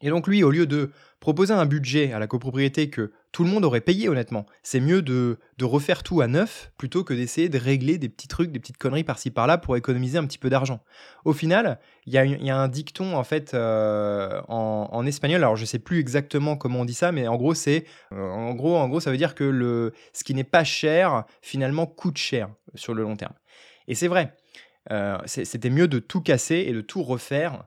Et 0.03 0.09
donc 0.09 0.27
lui, 0.27 0.43
au 0.43 0.51
lieu 0.51 0.67
de 0.67 0.91
proposer 1.21 1.53
un 1.53 1.67
budget 1.67 2.13
à 2.13 2.19
la 2.19 2.27
copropriété 2.27 2.89
que 2.89 3.13
tout 3.33 3.45
le 3.45 3.51
monde 3.51 3.65
aurait 3.65 3.83
payé 3.83 4.09
honnêtement, 4.09 4.47
c'est 4.63 4.81
mieux 4.81 5.03
de, 5.03 5.39
refaire 5.61 6.03
tout 6.03 6.23
à 6.23 6.27
neuf 6.27 6.73
plutôt 6.79 7.05
que 7.05 7.13
d'essayer 7.13 7.51
de 7.51 7.59
régler 7.59 7.99
des 7.99 8.09
petits 8.09 8.27
trucs, 8.27 8.51
des 8.51 8.59
petites 8.59 8.79
conneries 8.79 9.05
par-ci 9.05 9.31
par-là 9.31 9.59
pour 9.59 9.77
économiser 9.77 10.17
un 10.17 10.25
petit 10.25 10.39
peu 10.39 10.49
d'argent. 10.49 10.83
Au 11.27 11.35
final, 11.35 11.79
il 12.07 12.15
y, 12.15 12.51
a 12.51 12.57
un 12.57 12.69
dicton 12.69 13.15
en 13.15 13.25
fait 13.25 13.53
euh, 13.53 14.41
en, 14.49 15.05
espagnol, 15.07 15.43
alors 15.43 15.57
je 15.57 15.67
sais 15.67 15.79
plus 15.79 16.01
exactement 16.01 16.57
comment 16.57 16.81
on 16.81 16.85
dit 16.87 16.95
ça, 16.95 17.13
mais 17.13 17.29
en 17.29 17.37
gros 17.37 17.55
c'est, 17.55 17.85
euh, 18.13 18.31
en 18.31 18.55
gros, 18.55 18.77
en 18.77 18.89
gros 18.89 19.01
ça 19.01 19.11
veut 19.11 19.19
dire 19.19 19.35
que 19.35 19.45
le, 19.45 19.93
ce 20.15 20.25
qui 20.25 20.35
n'est 20.35 20.45
pas 20.45 20.65
cher 20.65 21.25
finalement 21.43 21.87
coûte 21.87 22.17
cher 22.17 22.49
sur 22.75 22.95
le 22.95 23.03
long 23.03 23.17
terme. 23.17 23.35
Et 23.87 23.95
c'est 23.95 24.09
vrai, 24.09 24.35
euh, 24.91 25.19
c'était 25.27 25.71
mieux 25.71 25.89
de 25.89 25.99
tout 25.99 26.23
casser 26.23 26.65
et 26.67 26.73
de 26.73 26.81
tout 26.81 27.03
refaire 27.03 27.65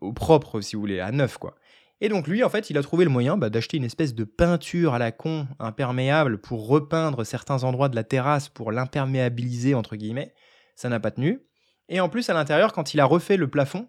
au 0.00 0.12
propre, 0.12 0.60
si 0.60 0.76
vous 0.76 0.80
voulez, 0.80 1.00
à 1.00 1.10
neuf, 1.12 1.38
quoi. 1.38 1.54
Et 2.00 2.08
donc 2.08 2.28
lui, 2.28 2.44
en 2.44 2.48
fait, 2.48 2.70
il 2.70 2.78
a 2.78 2.82
trouvé 2.82 3.04
le 3.04 3.10
moyen 3.10 3.36
bah, 3.36 3.50
d'acheter 3.50 3.76
une 3.76 3.84
espèce 3.84 4.14
de 4.14 4.24
peinture 4.24 4.94
à 4.94 4.98
la 4.98 5.10
con 5.10 5.48
imperméable 5.58 6.38
pour 6.38 6.68
repeindre 6.68 7.24
certains 7.24 7.64
endroits 7.64 7.88
de 7.88 7.96
la 7.96 8.04
terrasse 8.04 8.48
pour 8.48 8.70
l'imperméabiliser, 8.70 9.74
entre 9.74 9.96
guillemets. 9.96 10.32
Ça 10.76 10.88
n'a 10.88 11.00
pas 11.00 11.10
tenu. 11.10 11.42
Et 11.88 12.00
en 12.00 12.08
plus, 12.08 12.30
à 12.30 12.34
l'intérieur, 12.34 12.72
quand 12.72 12.94
il 12.94 13.00
a 13.00 13.04
refait 13.04 13.36
le 13.36 13.48
plafond, 13.48 13.88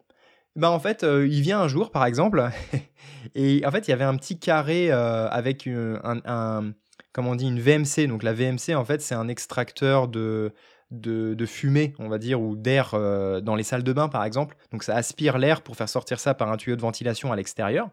bah 0.55 0.71
en 0.71 0.79
fait, 0.79 1.03
euh, 1.03 1.27
il 1.27 1.41
vient 1.41 1.59
un 1.61 1.67
jour, 1.67 1.91
par 1.91 2.05
exemple, 2.05 2.49
et 3.35 3.61
en 3.65 3.71
fait, 3.71 3.87
il 3.87 3.91
y 3.91 3.93
avait 3.93 4.05
un 4.05 4.15
petit 4.15 4.39
carré 4.39 4.91
euh, 4.91 5.27
avec 5.29 5.67
un, 5.67 6.73
comment 7.13 7.31
on 7.31 7.35
dit, 7.35 7.47
une 7.47 7.59
VMC. 7.59 8.07
Donc 8.07 8.23
la 8.23 8.33
VMC, 8.33 8.75
en 8.75 8.85
fait, 8.85 9.01
c'est 9.01 9.15
un 9.15 9.27
extracteur 9.27 10.07
de, 10.07 10.53
de, 10.91 11.45
fumée, 11.45 11.93
on 11.99 12.09
va 12.09 12.17
dire, 12.17 12.41
ou 12.41 12.55
d'air 12.55 12.91
euh, 12.93 13.41
dans 13.41 13.55
les 13.55 13.63
salles 13.63 13.83
de 13.83 13.93
bain, 13.93 14.09
par 14.09 14.23
exemple. 14.23 14.55
Donc 14.71 14.83
ça 14.83 14.95
aspire 14.95 15.37
l'air 15.37 15.61
pour 15.61 15.75
faire 15.75 15.89
sortir 15.89 16.19
ça 16.19 16.33
par 16.33 16.51
un 16.51 16.57
tuyau 16.57 16.75
de 16.75 16.81
ventilation 16.81 17.31
à 17.31 17.35
l'extérieur. 17.35 17.89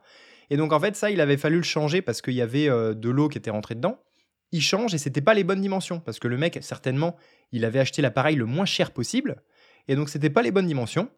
Et 0.50 0.56
donc 0.56 0.72
en 0.72 0.80
fait, 0.80 0.96
ça, 0.96 1.10
il 1.10 1.20
avait 1.20 1.36
fallu 1.36 1.56
le 1.56 1.62
changer 1.62 2.02
parce 2.02 2.22
qu'il 2.22 2.34
y 2.34 2.42
avait 2.42 2.68
euh, 2.68 2.94
de 2.94 3.10
l'eau 3.10 3.28
qui 3.28 3.38
était 3.38 3.50
rentrée 3.50 3.74
dedans. 3.74 3.98
Il 4.52 4.62
change 4.62 4.94
et 4.94 4.98
c'était 4.98 5.20
pas 5.20 5.34
les 5.34 5.44
bonnes 5.44 5.60
dimensions 5.60 6.00
parce 6.00 6.18
que 6.18 6.28
le 6.28 6.38
mec, 6.38 6.58
certainement, 6.62 7.16
il 7.52 7.64
avait 7.64 7.80
acheté 7.80 8.00
l'appareil 8.00 8.36
le 8.36 8.46
moins 8.46 8.64
cher 8.64 8.92
possible. 8.92 9.42
Et 9.88 9.96
donc 9.96 10.08
c'était 10.08 10.30
pas 10.30 10.42
les 10.42 10.52
bonnes 10.52 10.66
dimensions. 10.66 11.10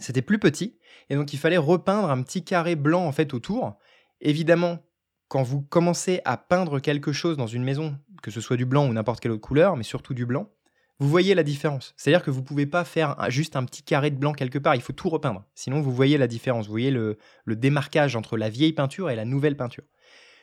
C'était 0.00 0.22
plus 0.22 0.38
petit. 0.38 0.78
Et 1.08 1.14
donc 1.14 1.32
il 1.32 1.38
fallait 1.38 1.56
repeindre 1.56 2.10
un 2.10 2.22
petit 2.22 2.44
carré 2.44 2.74
blanc 2.74 3.04
en 3.06 3.12
fait 3.12 3.32
autour. 3.32 3.78
Évidemment, 4.20 4.84
quand 5.28 5.42
vous 5.42 5.62
commencez 5.62 6.20
à 6.24 6.36
peindre 6.36 6.80
quelque 6.80 7.12
chose 7.12 7.36
dans 7.36 7.46
une 7.46 7.62
maison, 7.62 7.96
que 8.22 8.30
ce 8.30 8.40
soit 8.40 8.56
du 8.56 8.66
blanc 8.66 8.88
ou 8.88 8.92
n'importe 8.92 9.20
quelle 9.20 9.32
autre 9.32 9.40
couleur, 9.40 9.76
mais 9.76 9.84
surtout 9.84 10.14
du 10.14 10.26
blanc, 10.26 10.50
vous 11.00 11.08
voyez 11.08 11.34
la 11.34 11.44
différence. 11.44 11.94
C'est-à-dire 11.96 12.24
que 12.24 12.30
vous 12.30 12.40
ne 12.40 12.44
pouvez 12.44 12.66
pas 12.66 12.84
faire 12.84 13.16
juste 13.30 13.56
un 13.56 13.64
petit 13.64 13.82
carré 13.82 14.10
de 14.10 14.16
blanc 14.16 14.32
quelque 14.32 14.58
part, 14.58 14.74
il 14.74 14.82
faut 14.82 14.92
tout 14.92 15.08
repeindre. 15.08 15.44
Sinon, 15.54 15.80
vous 15.80 15.92
voyez 15.92 16.18
la 16.18 16.26
différence, 16.26 16.66
vous 16.66 16.72
voyez 16.72 16.90
le, 16.90 17.18
démarquage 17.46 18.16
entre 18.16 18.36
la 18.36 18.48
vieille 18.48 18.72
peinture 18.72 19.10
et 19.10 19.16
la 19.16 19.24
nouvelle 19.24 19.56
peinture. 19.56 19.84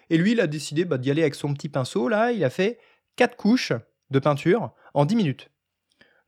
Et 0.10 0.18
lui, 0.18 0.32
il 0.32 0.40
a 0.40 0.48
décidé 0.48 0.86
bah, 0.86 0.98
d'y 0.98 1.12
aller 1.12 1.22
avec 1.22 1.36
son 1.36 1.54
petit 1.54 1.70
pinceau, 1.70 2.08
là, 2.08 2.32
il 2.32 2.44
a 2.44 2.50
fait 2.50 2.80
quatre 3.16 3.36
couches 3.36 3.74
de 4.12 4.20
peinture 4.20 4.74
en 4.94 5.06
10 5.06 5.16
minutes. 5.16 5.50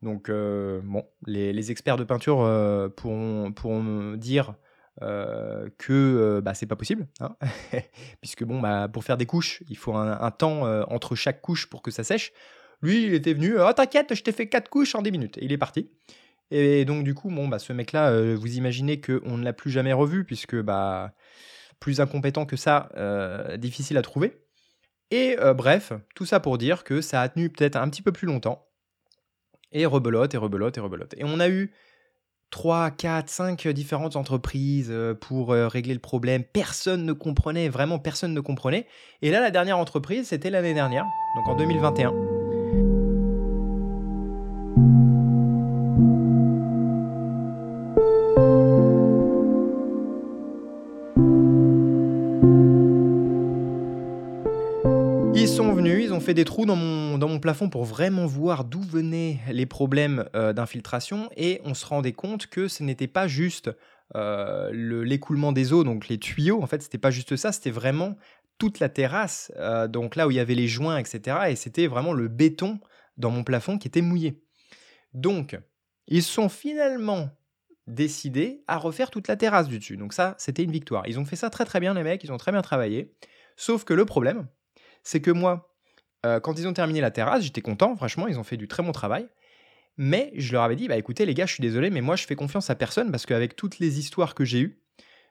Donc, 0.01 0.29
euh, 0.29 0.81
bon, 0.83 1.05
les, 1.25 1.71
experts 1.71 1.97
de 1.97 2.03
peinture 2.03 2.41
euh, 2.41 2.89
pourront, 2.89 4.15
dire 4.17 4.55
euh, 5.01 5.69
que 5.77 6.41
bah, 6.43 6.53
c'est 6.53 6.65
pas 6.65 6.75
possible, 6.75 7.07
hein 7.19 7.35
puisque 8.21 8.43
bon, 8.43 8.59
bah, 8.59 8.89
pour 8.91 9.03
faire 9.03 9.17
des 9.17 9.25
couches, 9.25 9.63
il 9.69 9.77
faut 9.77 9.95
un 9.95 10.31
temps 10.31 10.63
entre 10.91 11.15
chaque 11.15 11.41
couche 11.41 11.67
pour 11.69 11.81
que 11.81 11.91
ça 11.91 12.03
sèche. 12.03 12.33
Lui, 12.81 13.03
il 13.03 13.13
était 13.13 13.33
venu, 13.33 13.59
oh 13.59 13.73
t'inquiète, 13.73 14.13
je 14.13 14.23
t'ai 14.23 14.31
fait 14.31 14.47
quatre 14.47 14.69
couches 14.69 14.95
en 14.95 15.01
10 15.01 15.11
minutes. 15.11 15.37
Et 15.37 15.45
il 15.45 15.51
est 15.51 15.57
parti. 15.57 15.89
Et 16.51 16.85
donc, 16.85 17.03
du 17.03 17.13
coup, 17.13 17.29
bon, 17.29 17.47
bah, 17.47 17.59
ce 17.59 17.73
mec-là, 17.73 18.11
euh, 18.11 18.35
vous 18.39 18.55
imaginez 18.57 19.01
qu'on 19.01 19.37
ne 19.37 19.43
l'a 19.43 19.53
plus 19.53 19.71
jamais 19.71 19.93
revu, 19.93 20.23
puisque, 20.23 20.55
bah, 20.55 21.13
plus 21.79 21.99
incompétent 21.99 22.45
que 22.45 22.55
ça, 22.55 22.89
euh, 22.97 23.57
difficile 23.57 23.97
à 23.97 24.01
trouver. 24.01 24.37
Et 25.11 25.37
euh, 25.39 25.53
bref, 25.53 25.93
tout 26.15 26.25
ça 26.25 26.39
pour 26.39 26.57
dire 26.57 26.83
que 26.83 27.01
ça 27.01 27.21
a 27.21 27.29
tenu 27.29 27.49
peut-être 27.49 27.75
un 27.75 27.89
petit 27.89 28.01
peu 28.01 28.11
plus 28.11 28.27
longtemps. 28.27 28.67
Et 29.71 29.85
rebelote, 29.85 30.33
et 30.33 30.37
rebelote, 30.37 30.77
et 30.77 30.81
rebelote. 30.81 31.13
Et 31.17 31.23
on 31.23 31.39
a 31.39 31.49
eu 31.49 31.73
3, 32.51 32.91
4, 32.91 33.29
5 33.29 33.67
différentes 33.67 34.15
entreprises 34.15 34.93
pour 35.19 35.49
régler 35.49 35.93
le 35.93 35.99
problème. 35.99 36.45
Personne 36.45 37.05
ne 37.05 37.11
comprenait, 37.11 37.67
vraiment 37.67 37.99
personne 37.99 38.33
ne 38.33 38.39
comprenait. 38.39 38.87
Et 39.21 39.29
là, 39.29 39.41
la 39.41 39.51
dernière 39.51 39.77
entreprise, 39.77 40.29
c'était 40.29 40.49
l'année 40.49 40.73
dernière, 40.73 41.05
donc 41.35 41.49
en 41.49 41.55
2021. 41.55 42.36
Fait 56.27 56.33
des 56.33 56.43
trous 56.43 56.65
dans 56.65 56.75
mon, 56.75 57.17
dans 57.17 57.29
mon 57.29 57.39
plafond 57.39 57.69
pour 57.69 57.85
vraiment 57.85 58.25
voir 58.25 58.65
d'où 58.65 58.81
venaient 58.81 59.39
les 59.49 59.65
problèmes 59.65 60.25
euh, 60.35 60.51
d'infiltration 60.51 61.29
et 61.37 61.61
on 61.63 61.73
se 61.73 61.85
rendait 61.85 62.11
compte 62.11 62.47
que 62.47 62.67
ce 62.67 62.83
n'était 62.83 63.07
pas 63.07 63.29
juste 63.29 63.71
euh, 64.17 64.69
l'écoulement 64.73 65.53
des 65.53 65.71
eaux, 65.71 65.85
donc 65.85 66.09
les 66.09 66.17
tuyaux, 66.17 66.61
en 66.61 66.67
fait, 66.67 66.81
c'était 66.81 66.97
pas 66.97 67.11
juste 67.11 67.37
ça, 67.37 67.53
c'était 67.53 67.71
vraiment 67.71 68.17
toute 68.57 68.81
la 68.81 68.89
terrasse, 68.89 69.53
euh, 69.55 69.87
donc 69.87 70.17
là 70.17 70.27
où 70.27 70.31
il 70.31 70.35
y 70.35 70.41
avait 70.41 70.53
les 70.53 70.67
joints, 70.67 70.97
etc. 70.97 71.37
Et 71.47 71.55
c'était 71.55 71.87
vraiment 71.87 72.11
le 72.11 72.27
béton 72.27 72.81
dans 73.15 73.31
mon 73.31 73.45
plafond 73.45 73.77
qui 73.77 73.87
était 73.87 74.01
mouillé. 74.01 74.43
Donc, 75.13 75.57
ils 76.07 76.23
sont 76.23 76.49
finalement 76.49 77.29
décidés 77.87 78.65
à 78.67 78.75
refaire 78.75 79.11
toute 79.11 79.29
la 79.29 79.37
terrasse 79.37 79.69
du 79.69 79.79
dessus. 79.79 79.95
Donc 79.95 80.11
ça, 80.11 80.35
c'était 80.39 80.63
une 80.63 80.71
victoire. 80.71 81.07
Ils 81.07 81.19
ont 81.19 81.25
fait 81.25 81.37
ça 81.37 81.49
très 81.49 81.63
très 81.63 81.79
bien 81.79 81.93
les 81.93 82.03
mecs, 82.03 82.21
ils 82.21 82.33
ont 82.33 82.37
très 82.37 82.51
bien 82.51 82.61
travaillé. 82.61 83.15
Sauf 83.55 83.85
que 83.85 83.93
le 83.93 84.03
problème, 84.03 84.49
c'est 85.03 85.21
que 85.21 85.31
moi, 85.31 85.73
euh, 86.25 86.39
quand 86.39 86.57
ils 86.57 86.67
ont 86.67 86.73
terminé 86.73 87.01
la 87.01 87.11
terrasse, 87.11 87.43
j'étais 87.43 87.61
content, 87.61 87.95
franchement, 87.95 88.27
ils 88.27 88.39
ont 88.39 88.43
fait 88.43 88.57
du 88.57 88.67
très 88.67 88.83
bon 88.83 88.91
travail. 88.91 89.27
Mais 89.97 90.31
je 90.35 90.53
leur 90.53 90.63
avais 90.63 90.75
dit, 90.75 90.87
bah 90.87 90.97
écoutez 90.97 91.25
les 91.25 91.33
gars, 91.33 91.47
je 91.47 91.53
suis 91.53 91.61
désolé, 91.61 91.89
mais 91.89 92.01
moi 92.01 92.15
je 92.15 92.25
fais 92.25 92.35
confiance 92.35 92.69
à 92.69 92.75
personne 92.75 93.11
parce 93.11 93.25
qu'avec 93.25 93.55
toutes 93.55 93.79
les 93.79 93.97
histoires 93.97 94.35
que 94.35 94.45
j'ai 94.45 94.59
eues, 94.59 94.83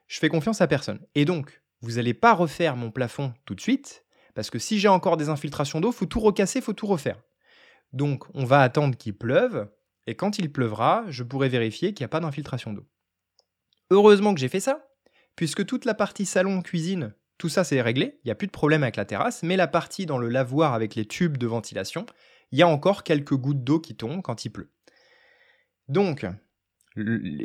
je 0.08 0.18
fais 0.18 0.28
confiance 0.28 0.60
à 0.60 0.66
personne. 0.66 1.00
Et 1.14 1.24
donc, 1.24 1.62
vous 1.80 1.92
n'allez 1.92 2.14
pas 2.14 2.32
refaire 2.32 2.76
mon 2.76 2.90
plafond 2.90 3.32
tout 3.44 3.54
de 3.54 3.60
suite, 3.60 4.04
parce 4.34 4.50
que 4.50 4.58
si 4.58 4.78
j'ai 4.78 4.88
encore 4.88 5.16
des 5.16 5.28
infiltrations 5.28 5.80
d'eau, 5.80 5.92
faut 5.92 6.06
tout 6.06 6.20
recasser, 6.20 6.60
faut 6.60 6.72
tout 6.72 6.86
refaire. 6.86 7.22
Donc, 7.92 8.24
on 8.34 8.44
va 8.44 8.60
attendre 8.60 8.96
qu'il 8.96 9.16
pleuve, 9.16 9.68
Et 10.08 10.14
quand 10.14 10.38
il 10.38 10.52
pleuvra, 10.52 11.04
je 11.08 11.24
pourrai 11.24 11.48
vérifier 11.48 11.92
qu'il 11.92 12.04
n'y 12.04 12.06
a 12.06 12.08
pas 12.08 12.20
d'infiltration 12.20 12.72
d'eau. 12.72 12.86
Heureusement 13.90 14.34
que 14.34 14.40
j'ai 14.40 14.48
fait 14.48 14.60
ça, 14.60 14.86
puisque 15.34 15.66
toute 15.66 15.84
la 15.84 15.94
partie 15.94 16.26
salon-cuisine, 16.26 17.14
tout 17.38 17.48
ça 17.48 17.64
c'est 17.64 17.80
réglé, 17.80 18.18
il 18.24 18.28
n'y 18.28 18.32
a 18.32 18.34
plus 18.34 18.46
de 18.46 18.52
problème 18.52 18.82
avec 18.82 18.96
la 18.96 19.04
terrasse, 19.04 19.42
mais 19.42 19.56
la 19.56 19.66
partie 19.66 20.06
dans 20.06 20.18
le 20.18 20.28
lavoir 20.28 20.74
avec 20.74 20.94
les 20.94 21.06
tubes 21.06 21.36
de 21.36 21.46
ventilation, 21.46 22.06
il 22.52 22.58
y 22.58 22.62
a 22.62 22.68
encore 22.68 23.02
quelques 23.02 23.34
gouttes 23.34 23.64
d'eau 23.64 23.80
qui 23.80 23.96
tombent 23.96 24.22
quand 24.22 24.44
il 24.44 24.50
pleut. 24.50 24.70
Donc, 25.88 26.26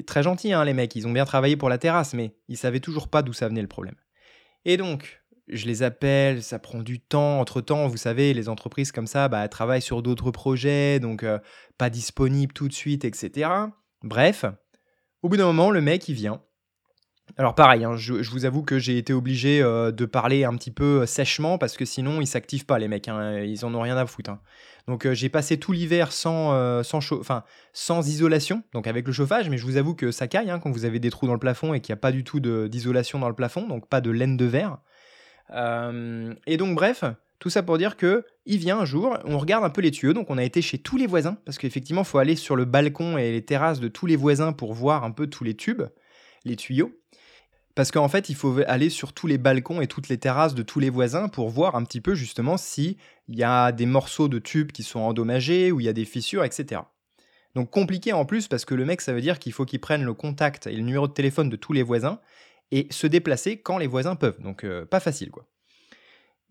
très 0.07 0.24
gentils 0.24 0.53
hein, 0.53 0.63
les 0.63 0.74
mecs, 0.74 0.95
ils 0.95 1.07
ont 1.07 1.12
bien 1.12 1.25
travaillé 1.25 1.57
pour 1.57 1.69
la 1.69 1.77
terrasse, 1.77 2.13
mais 2.13 2.36
ils 2.48 2.57
savaient 2.57 2.79
toujours 2.79 3.10
pas 3.10 3.21
d'où 3.21 3.33
ça 3.33 3.48
venait 3.48 3.62
le 3.62 3.67
problème. 3.67 3.95
Et 4.65 4.77
donc, 4.77 5.21
je 5.48 5.65
les 5.65 5.83
appelle, 5.83 6.43
ça 6.43 6.60
prend 6.60 6.81
du 6.81 7.00
temps. 7.00 7.39
Entre-temps, 7.39 7.88
vous 7.88 7.98
savez, 7.98 8.33
les 8.33 8.50
entreprises 8.50 8.91
comme 8.91 9.07
ça, 9.07 9.27
bah, 9.27 9.48
travaillent 9.48 9.81
sur 9.81 10.01
d'autres 10.01 10.31
projets, 10.31 11.00
donc 11.00 11.24
euh, 11.24 11.39
pas 11.77 11.89
disponibles 11.89 12.53
tout 12.53 12.67
de 12.67 12.74
suite, 12.74 13.05
etc. 13.05 13.50
Bref, 14.03 14.45
au 15.21 15.29
bout 15.29 15.38
d'un 15.38 15.45
moment, 15.45 15.71
le 15.71 15.81
mec, 15.81 16.07
il 16.07 16.15
vient. 16.15 16.41
Alors 17.38 17.55
pareil, 17.55 17.83
hein, 17.83 17.95
je, 17.95 18.13
vous 18.13 18.45
avoue 18.45 18.63
que 18.63 18.77
j'ai 18.79 18.97
été 18.97 19.13
obligé 19.13 19.61
euh, 19.61 19.91
de 19.91 20.05
parler 20.05 20.43
un 20.43 20.55
petit 20.55 20.71
peu 20.71 21.01
euh, 21.01 21.05
sèchement 21.05 21.57
parce 21.57 21.77
que 21.77 21.85
sinon 21.85 22.19
ils 22.19 22.27
s'activent 22.27 22.65
pas 22.65 22.79
les 22.79 22.88
mecs, 22.88 23.07
hein, 23.07 23.39
ils 23.39 23.63
en 23.65 23.73
ont 23.73 23.81
rien 23.81 23.97
à 23.97 24.05
foutre. 24.05 24.31
Hein. 24.31 24.39
Donc 24.88 25.09
j'ai 25.11 25.29
passé 25.29 25.57
tout 25.57 25.71
l'hiver 25.71 26.11
sans, 26.11 26.83
sans, 26.83 27.00
sans 27.71 28.09
isolation, 28.09 28.63
donc 28.73 28.88
avec 28.88 29.05
le 29.05 29.13
chauffage, 29.13 29.47
mais 29.47 29.59
je 29.59 29.65
vous 29.65 29.77
avoue 29.77 29.93
que 29.93 30.09
ça 30.09 30.27
caille 30.27 30.51
quand 30.61 30.71
vous 30.71 30.85
avez 30.85 30.97
des 30.97 31.11
trous 31.11 31.27
dans 31.27 31.33
le 31.33 31.39
plafond 31.39 31.75
et 31.75 31.81
qu'il 31.81 31.93
n'y 31.93 32.00
a 32.00 32.01
pas 32.01 32.11
du 32.11 32.23
tout 32.23 32.39
d'isolation 32.39 33.19
dans 33.19 33.29
le 33.29 33.35
plafond, 33.35 33.67
donc 33.67 33.88
pas 33.88 34.01
de 34.01 34.09
laine 34.09 34.38
de 34.38 34.45
verre. 34.45 34.79
Euh, 35.53 36.33
et 36.47 36.57
donc, 36.57 36.75
bref, 36.75 37.03
tout 37.39 37.50
ça 37.50 37.63
pour 37.63 37.77
dire 37.77 37.97
que 37.97 38.25
il 38.45 38.57
vient 38.57 38.79
un 38.79 38.85
jour, 38.85 39.17
on 39.25 39.38
regarde 39.38 39.63
un 39.63 39.69
peu 39.69 39.81
les 39.81 39.91
tuyaux, 39.91 40.13
donc 40.13 40.29
on 40.29 40.38
a 40.38 40.43
été 40.43 40.61
chez 40.61 40.77
tous 40.77 40.97
les 40.97 41.07
voisins, 41.07 41.38
parce 41.45 41.57
qu'effectivement, 41.57 42.01
il 42.01 42.07
faut 42.07 42.17
aller 42.17 42.35
sur 42.35 42.55
le 42.55 42.65
balcon 42.65 43.17
et 43.17 43.31
les 43.31 43.45
terrasses 43.45 43.79
de 43.79 43.88
tous 43.88 44.05
les 44.05 44.15
voisins 44.15 44.53
pour 44.53 44.73
voir 44.73 45.03
un 45.03 45.11
peu 45.11 45.27
tous 45.27 45.43
les 45.43 45.55
tubes, 45.55 45.83
les 46.45 46.55
tuyaux. 46.55 46.91
Parce 47.81 47.89
qu'en 47.89 48.09
fait, 48.09 48.29
il 48.29 48.35
faut 48.35 48.59
aller 48.67 48.91
sur 48.91 49.11
tous 49.11 49.25
les 49.25 49.39
balcons 49.39 49.81
et 49.81 49.88
toutes 49.88 50.07
les 50.07 50.19
terrasses 50.19 50.53
de 50.53 50.61
tous 50.61 50.79
les 50.79 50.91
voisins 50.91 51.29
pour 51.29 51.50
voir 51.50 51.75
un 51.75 51.83
petit 51.83 52.00
peu 52.00 52.13
justement 52.13 52.55
s'il 52.55 52.95
y 53.27 53.41
a 53.41 53.71
des 53.71 53.88
morceaux 53.88 54.27
de 54.27 54.38
tubes 54.38 54.71
qui 54.71 54.83
sont 54.83 55.00
endommagés 55.00 55.71
ou 55.71 55.79
il 55.79 55.88
y 55.88 55.89
a 55.89 55.93
des 55.93 56.05
fissures, 56.05 56.43
etc. 56.43 56.81
Donc 57.55 57.71
compliqué 57.71 58.13
en 58.13 58.23
plus 58.23 58.47
parce 58.47 58.65
que 58.65 58.75
le 58.75 58.85
mec, 58.85 59.01
ça 59.01 59.13
veut 59.13 59.19
dire 59.19 59.39
qu'il 59.39 59.51
faut 59.51 59.65
qu'il 59.65 59.79
prenne 59.79 60.03
le 60.03 60.13
contact 60.13 60.67
et 60.67 60.73
le 60.73 60.83
numéro 60.83 61.07
de 61.07 61.13
téléphone 61.13 61.50
de 61.50 61.55
tous 61.55 61.73
les 61.73 61.81
voisins 61.81 62.19
et 62.69 62.85
se 62.91 63.07
déplacer 63.07 63.57
quand 63.57 63.79
les 63.79 63.88
voisins 63.88 64.15
peuvent. 64.15 64.39
Donc 64.43 64.63
euh, 64.63 64.85
pas 64.85 65.00
facile 65.00 65.31
quoi. 65.31 65.47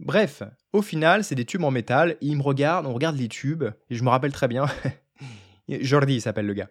Bref, 0.00 0.42
au 0.72 0.82
final, 0.82 1.22
c'est 1.22 1.36
des 1.36 1.44
tubes 1.44 1.62
en 1.62 1.70
métal. 1.70 2.16
Il 2.22 2.38
me 2.38 2.42
regarde, 2.42 2.86
on 2.86 2.92
regarde 2.92 3.16
les 3.16 3.28
tubes, 3.28 3.66
et 3.88 3.94
je 3.94 4.02
me 4.02 4.08
rappelle 4.08 4.32
très 4.32 4.48
bien. 4.48 4.66
Jordi, 5.68 6.14
il 6.14 6.20
s'appelle 6.22 6.46
le 6.46 6.54
gars. 6.54 6.70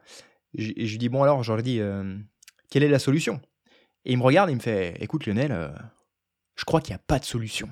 Et 0.54 0.86
je 0.86 0.92
lui 0.92 0.98
dis 0.98 1.08
Bon, 1.08 1.24
alors, 1.24 1.44
Jordi, 1.44 1.80
euh, 1.80 2.18
quelle 2.70 2.84
est 2.84 2.90
la 2.90 3.00
solution? 3.00 3.40
Et 4.10 4.14
il 4.14 4.18
me 4.18 4.24
regarde, 4.24 4.50
il 4.50 4.56
me 4.56 4.60
fait 4.60 4.96
Écoute, 5.02 5.28
Lionel, 5.28 5.52
euh, 5.52 5.70
je 6.56 6.66
crois 6.66 6.82
qu'il 6.82 6.94
n'y 6.94 6.96
a 6.96 7.04
pas 7.06 7.20
de 7.20 7.26
solution. 7.26 7.70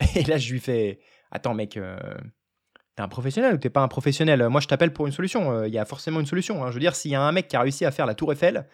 Et 0.14 0.22
là, 0.24 0.36
je 0.36 0.52
lui 0.52 0.60
fais 0.60 1.00
Attends, 1.30 1.54
mec, 1.54 1.70
t'es 1.70 3.02
un 3.02 3.08
professionnel 3.08 3.54
ou 3.54 3.56
t'es 3.56 3.70
pas 3.70 3.80
un 3.80 3.88
professionnel? 3.88 4.46
Moi, 4.50 4.60
je 4.60 4.68
t'appelle 4.68 4.92
pour 4.92 5.06
une 5.06 5.14
solution. 5.14 5.64
Il 5.64 5.72
y 5.72 5.78
a 5.78 5.86
forcément 5.86 6.20
une 6.20 6.26
solution. 6.26 6.62
Hein. 6.62 6.68
Je 6.68 6.74
veux 6.74 6.80
dire, 6.80 6.94
s'il 6.94 7.10
y 7.10 7.14
a 7.14 7.22
un 7.22 7.32
mec 7.32 7.48
qui 7.48 7.56
a 7.56 7.62
réussi 7.62 7.86
à 7.86 7.90
faire 7.90 8.04
la 8.04 8.14
Tour 8.14 8.34
Eiffel, 8.34 8.66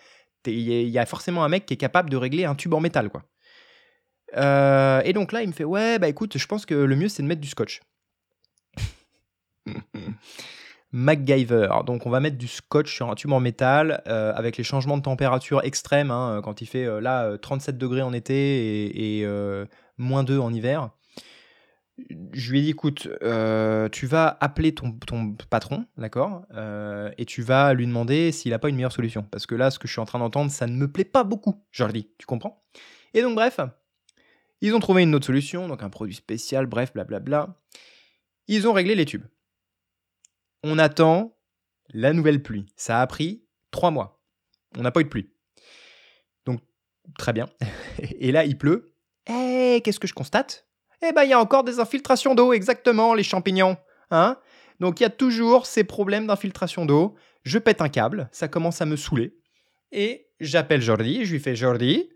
il 0.45 0.89
y, 0.89 0.99
a 0.99 1.07
forcément 1.07 1.45
un 1.45 1.49
mec 1.49 1.67
qui 1.67 1.75
est 1.75 1.79
capable 1.79 2.11
de 2.11 2.17
régler 2.17 2.45
un 2.45 2.57
tube 2.57 2.75
en 2.75 2.81
métal, 2.81 3.11
quoi. 3.11 3.23
Euh, 4.37 5.01
et 5.05 5.13
donc 5.13 5.31
là, 5.31 5.43
il 5.43 5.49
me 5.49 5.53
fait 5.53 5.65
Ouais, 5.65 6.01
bah 6.01 6.09
écoute, 6.09 6.37
je 6.37 6.47
pense 6.47 6.67
que 6.67 6.75
le 6.75 6.97
mieux, 6.97 7.09
c'est 7.09 7.23
de 7.23 7.29
mettre 7.29 7.41
du 7.41 7.49
scotch. 7.49 7.81
MacGyver. 10.93 11.69
Donc, 11.87 12.07
on 12.07 12.11
va 12.11 12.21
mettre 12.21 12.39
du 12.39 12.49
scotch 12.49 12.95
sur 12.95 13.11
un 13.11 13.15
tube 13.15 13.33
en 13.33 13.41
métal 13.41 14.03
euh, 14.07 14.33
avec 14.35 14.57
les 14.57 14.65
changements 14.65 14.97
de 14.97 15.03
température 15.03 15.63
extrêmes. 15.65 16.11
Hein, 16.11 16.41
quand 16.43 16.61
il 16.61 16.67
fait 16.67 16.85
euh, 16.85 17.01
là 17.01 17.37
37 17.39 17.77
degrés 17.77 18.03
en 18.03 18.13
été 18.13 19.21
et, 19.21 19.27
moins 19.99 20.25
2 20.25 20.39
en 20.39 20.53
hiver 20.53 20.91
je 22.33 22.51
lui 22.51 22.61
ai 22.61 22.63
dit, 22.63 22.71
écoute, 22.71 23.09
euh, 23.23 23.89
tu 23.89 24.07
vas 24.07 24.37
appeler 24.41 24.75
ton, 24.75 24.97
patron, 25.51 25.87
d'accord 25.97 26.43
euh, 26.55 27.11
Et 27.19 27.25
tu 27.25 27.43
vas 27.43 27.75
lui 27.75 27.87
demander 27.87 28.33
s'il 28.33 28.53
n'a 28.53 28.59
pas 28.59 28.69
une 28.69 28.77
meilleure 28.77 28.93
solution. 28.93 29.25
Parce 29.31 29.47
que 29.47 29.55
là, 29.55 29.71
ce 29.71 29.79
que 29.79 29.89
je 29.89 29.93
suis 29.93 30.01
en 30.01 30.05
train 30.05 30.19
d'entendre, 30.19 30.51
ça 30.51 30.67
ne 30.67 30.77
me 30.77 30.91
plaît 30.91 31.05
pas 31.05 31.25
beaucoup, 31.25 31.65
Jordi, 31.73 32.09
tu 32.19 32.27
comprends? 32.27 32.65
Et 33.15 33.23
donc, 33.23 33.35
bref, 33.35 33.61
ils 34.61 34.75
ont 34.75 34.81
trouvé 34.81 35.03
une 35.03 35.15
autre 35.15 35.27
solution, 35.27 35.69
donc 35.69 35.83
un 35.83 35.91
produit 35.91 36.15
spécial, 36.15 36.67
bref, 36.67 36.93
blablabla. 36.93 37.57
Ils 38.47 38.67
ont 38.69 38.73
réglé 38.73 38.95
les 38.95 39.05
tubes. 39.05 39.25
On 40.63 40.79
attend 40.79 41.37
la 41.91 42.13
nouvelle 42.13 42.43
pluie. 42.43 42.67
Ça 42.77 43.01
a 43.01 43.07
pris 43.07 43.45
trois 43.71 43.91
mois. 43.91 44.21
On 44.77 44.83
n'a 44.83 44.91
pas 44.91 45.01
eu 45.01 45.05
de 45.05 45.09
pluie. 45.09 45.31
Donc, 46.45 46.61
très 47.19 47.33
bien. 47.33 47.49
Et 48.21 48.33
là, 48.33 48.45
il 48.45 48.59
pleut. 48.59 48.93
Et 49.29 49.81
qu'est-ce 49.85 50.01
que 50.01 50.09
je 50.09 50.15
constate? 50.15 50.67
Eh 51.07 51.13
ben, 51.13 51.23
il 51.23 51.31
y 51.31 51.33
a 51.33 51.41
encore 51.41 51.65
des 51.65 51.79
infiltrations 51.79 52.35
d'eau, 52.35 52.53
exactement, 52.53 53.15
les 53.15 53.23
champignons. 53.23 53.77
Hein? 54.11 54.37
Donc, 54.81 55.01
il 55.01 55.05
y 55.05 55.07
a 55.07 55.11
toujours 55.11 55.67
ces 55.67 55.85
problèmes 55.85 56.27
d'infiltration 56.27 56.87
d'eau. 56.87 57.15
Je 57.45 57.59
pète 57.59 57.81
un 57.81 57.89
câble, 57.89 58.29
ça 58.33 58.49
commence 58.49 58.81
à 58.83 58.87
me 58.87 58.97
saouler. 58.97 59.39
Et 59.93 60.29
j'appelle 60.41 60.83
Jordi, 60.83 61.25
je 61.25 61.33
lui 61.33 61.41
fais 61.41 61.55
Jordi, 61.55 62.11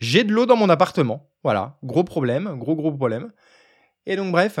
j'ai 0.00 0.24
de 0.24 0.32
l'eau 0.32 0.46
dans 0.46 0.56
mon 0.56 0.68
appartement. 0.68 1.30
Voilà, 1.44 1.78
gros 1.84 2.04
problème, 2.04 2.58
gros 2.58 2.74
gros 2.74 2.92
problème. 2.92 3.32
Et 4.04 4.16
donc, 4.16 4.32
bref, 4.32 4.58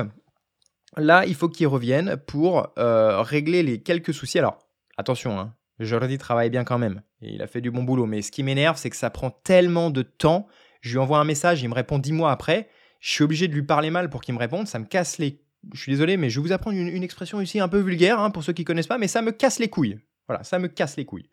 là, 0.98 1.24
il 1.26 1.34
faut 1.34 1.48
qu'il 1.48 1.66
revienne 1.66 2.16
pour 2.26 2.72
euh, 2.78 3.22
régler 3.22 3.62
les 3.62 3.82
quelques 3.82 4.14
soucis. 4.14 4.38
Alors, 4.38 4.58
attention, 4.96 5.38
hein, 5.38 5.54
Jordi 5.80 6.18
travaille 6.18 6.50
bien 6.50 6.64
quand 6.64 6.78
même. 6.78 7.02
il 7.20 7.42
a 7.42 7.46
fait 7.46 7.60
du 7.60 7.70
bon 7.70 7.82
boulot. 7.82 8.06
Mais 8.06 8.22
ce 8.22 8.30
qui 8.30 8.42
m'énerve, 8.42 8.76
c'est 8.76 8.90
que 8.90 8.96
ça 8.96 9.10
prend 9.10 9.30
tellement 9.30 9.90
de 9.90 10.02
temps. 10.02 10.46
Je 10.80 10.92
lui 10.92 10.98
envoie 10.98 11.18
un 11.18 11.24
message, 11.24 11.62
il 11.62 11.68
me 11.68 11.74
répond 11.74 11.98
dix 11.98 12.12
mois 12.12 12.32
après. 12.32 12.68
Je 13.00 13.10
suis 13.10 13.24
obligé 13.24 13.48
de 13.48 13.54
lui 13.54 13.62
parler 13.62 13.90
mal 13.90 14.10
pour 14.10 14.20
qu'il 14.20 14.34
me 14.34 14.38
réponde. 14.38 14.66
Ça 14.66 14.78
me 14.78 14.84
casse 14.84 15.18
les. 15.18 15.40
Je 15.72 15.80
suis 15.80 15.92
désolé, 15.92 16.16
mais 16.16 16.30
je 16.30 16.40
vais 16.40 16.46
vous 16.46 16.52
apprendre 16.52 16.76
une, 16.76 17.02
expression 17.02 17.40
ici 17.40 17.58
un 17.58 17.68
peu 17.68 17.78
vulgaire 17.78 18.20
hein, 18.20 18.30
pour 18.30 18.44
ceux 18.44 18.52
qui 18.52 18.64
connaissent 18.64 18.86
pas, 18.86 18.98
mais 18.98 19.08
ça 19.08 19.22
me 19.22 19.32
casse 19.32 19.58
les 19.58 19.68
couilles. 19.68 19.98
Voilà, 20.28 20.44
ça 20.44 20.58
me 20.58 20.68
casse 20.68 20.96
les 20.96 21.04
couilles. 21.04 21.28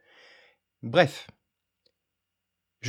Bref. 0.82 1.28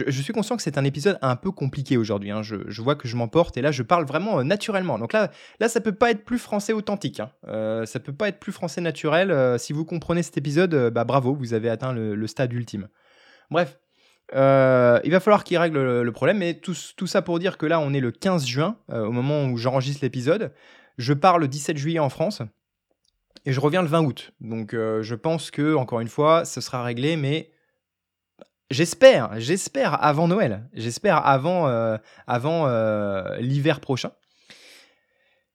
Je, 0.07 0.23
suis 0.23 0.33
conscient 0.33 0.57
que 0.57 0.63
c'est 0.63 0.79
un 0.79 0.85
épisode 0.85 1.19
un 1.23 1.37
peu 1.37 1.51
compliqué 1.51 1.97
aujourd'hui. 1.97 2.31
Hein. 2.31 2.43
Je, 2.43 2.83
vois 2.83 2.95
que 2.95 3.09
je 3.09 3.17
m'emporte 3.17 3.57
et 3.57 3.63
là, 3.63 3.73
je 3.73 3.83
parle 3.83 4.05
vraiment 4.05 4.41
euh, 4.41 4.43
naturellement. 4.43 4.99
Donc 4.99 5.13
là, 5.13 5.31
là, 5.61 5.69
ça 5.69 5.81
peut 5.81 5.95
pas 5.95 6.11
être 6.11 6.25
plus 6.25 6.39
français 6.39 6.73
authentique. 6.73 7.21
Hein. 7.21 7.31
Euh, 7.49 7.87
ça 7.87 8.01
peut 8.01 8.13
pas 8.13 8.29
être 8.29 8.39
plus 8.39 8.53
français 8.53 8.81
naturel. 8.81 9.31
Euh, 9.31 9.59
si 9.59 9.73
vous 9.73 9.85
comprenez 9.85 10.23
cet 10.23 10.37
épisode, 10.37 10.91
bah 10.91 11.05
bravo, 11.05 11.35
vous 11.35 11.55
avez 11.55 11.71
atteint 11.71 11.93
le 11.93 12.27
stade 12.27 12.53
ultime. 12.53 12.89
Bref, 13.51 13.79
euh, 14.35 15.01
il 15.05 15.11
va 15.11 15.21
falloir 15.21 15.45
qu'il 15.45 15.59
règle 15.59 16.03
le, 16.03 16.13
problème, 16.13 16.39
mais 16.39 16.55
tout, 16.55 16.75
ça 16.75 17.23
pour 17.23 17.39
dire 17.39 17.59
que 17.59 17.67
là, 17.67 17.81
on 17.81 17.93
est 17.93 18.01
le 18.01 18.11
15 18.11 18.47
juin, 18.47 18.77
euh, 18.91 19.07
au 19.07 19.13
moment 19.13 19.47
où 19.47 19.57
j'enregistre 19.57 20.01
l'épisode. 20.03 20.53
Je 20.99 21.13
pars 21.13 21.39
le 21.39 21.49
17 21.49 21.77
juillet 21.77 21.99
en 21.99 22.09
France 22.09 22.43
et 23.45 23.53
je 23.53 23.61
reviens 23.61 23.83
le 23.83 23.89
20 23.89 24.01
août. 24.03 24.33
Donc, 24.41 24.75
euh, 24.75 25.03
je 25.03 25.15
pense 25.15 25.51
que, 25.51 25.75
encore 25.75 26.01
une 26.01 26.09
fois, 26.09 26.45
ce 26.45 26.61
sera 26.61 26.83
réglé, 26.83 27.17
mais 27.17 27.51
j'espère, 28.71 29.39
j'espère 29.39 30.03
avant 30.03 30.29
Noël, 30.29 30.69
j'espère 30.73 31.27
avant, 31.27 31.67
avant 32.27 32.69
l'hiver 33.39 33.81
prochain. 33.81 34.13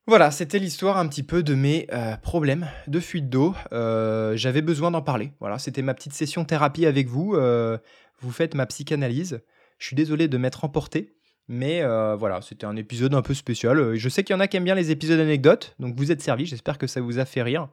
Voilà, 0.07 0.31
c'était 0.31 0.59
l'histoire 0.59 0.97
un 0.97 1.07
petit 1.07 1.23
peu 1.23 1.43
de 1.43 1.55
mes 1.55 1.87
problèmes 2.21 2.67
de 2.87 2.99
fuite 2.99 3.29
d'eau. 3.29 3.55
J'avais 3.71 4.61
besoin 4.61 4.91
d'en 4.91 5.01
parler. 5.01 5.31
Voilà, 5.39 5.59
c'était 5.59 5.81
ma 5.81 5.93
petite 5.93 6.13
session 6.13 6.45
thérapie 6.45 6.85
avec 6.85 7.07
vous 7.07 7.35
vous 8.21 8.31
faites 8.31 8.55
ma 8.55 8.65
psychanalyse. 8.65 9.41
Je 9.79 9.87
suis 9.87 9.95
désolé 9.95 10.27
de 10.27 10.37
m'être 10.37 10.63
emporté, 10.63 11.15
mais 11.47 11.81
euh, 11.81 12.15
voilà, 12.15 12.41
c'était 12.41 12.65
un 12.65 12.75
épisode 12.75 13.13
un 13.13 13.21
peu 13.21 13.33
spécial. 13.33 13.79
Euh, 13.79 13.95
je 13.95 14.09
sais 14.09 14.23
qu'il 14.23 14.35
y 14.35 14.37
en 14.37 14.39
a 14.39 14.47
qui 14.47 14.57
aiment 14.57 14.63
bien 14.63 14.75
les 14.75 14.91
épisodes 14.91 15.19
anecdotes, 15.19 15.75
donc 15.79 15.95
vous 15.95 16.11
êtes 16.11 16.21
servis, 16.21 16.45
j'espère 16.45 16.77
que 16.77 16.87
ça 16.87 17.01
vous 17.01 17.19
a 17.19 17.25
fait 17.25 17.41
rire. 17.41 17.67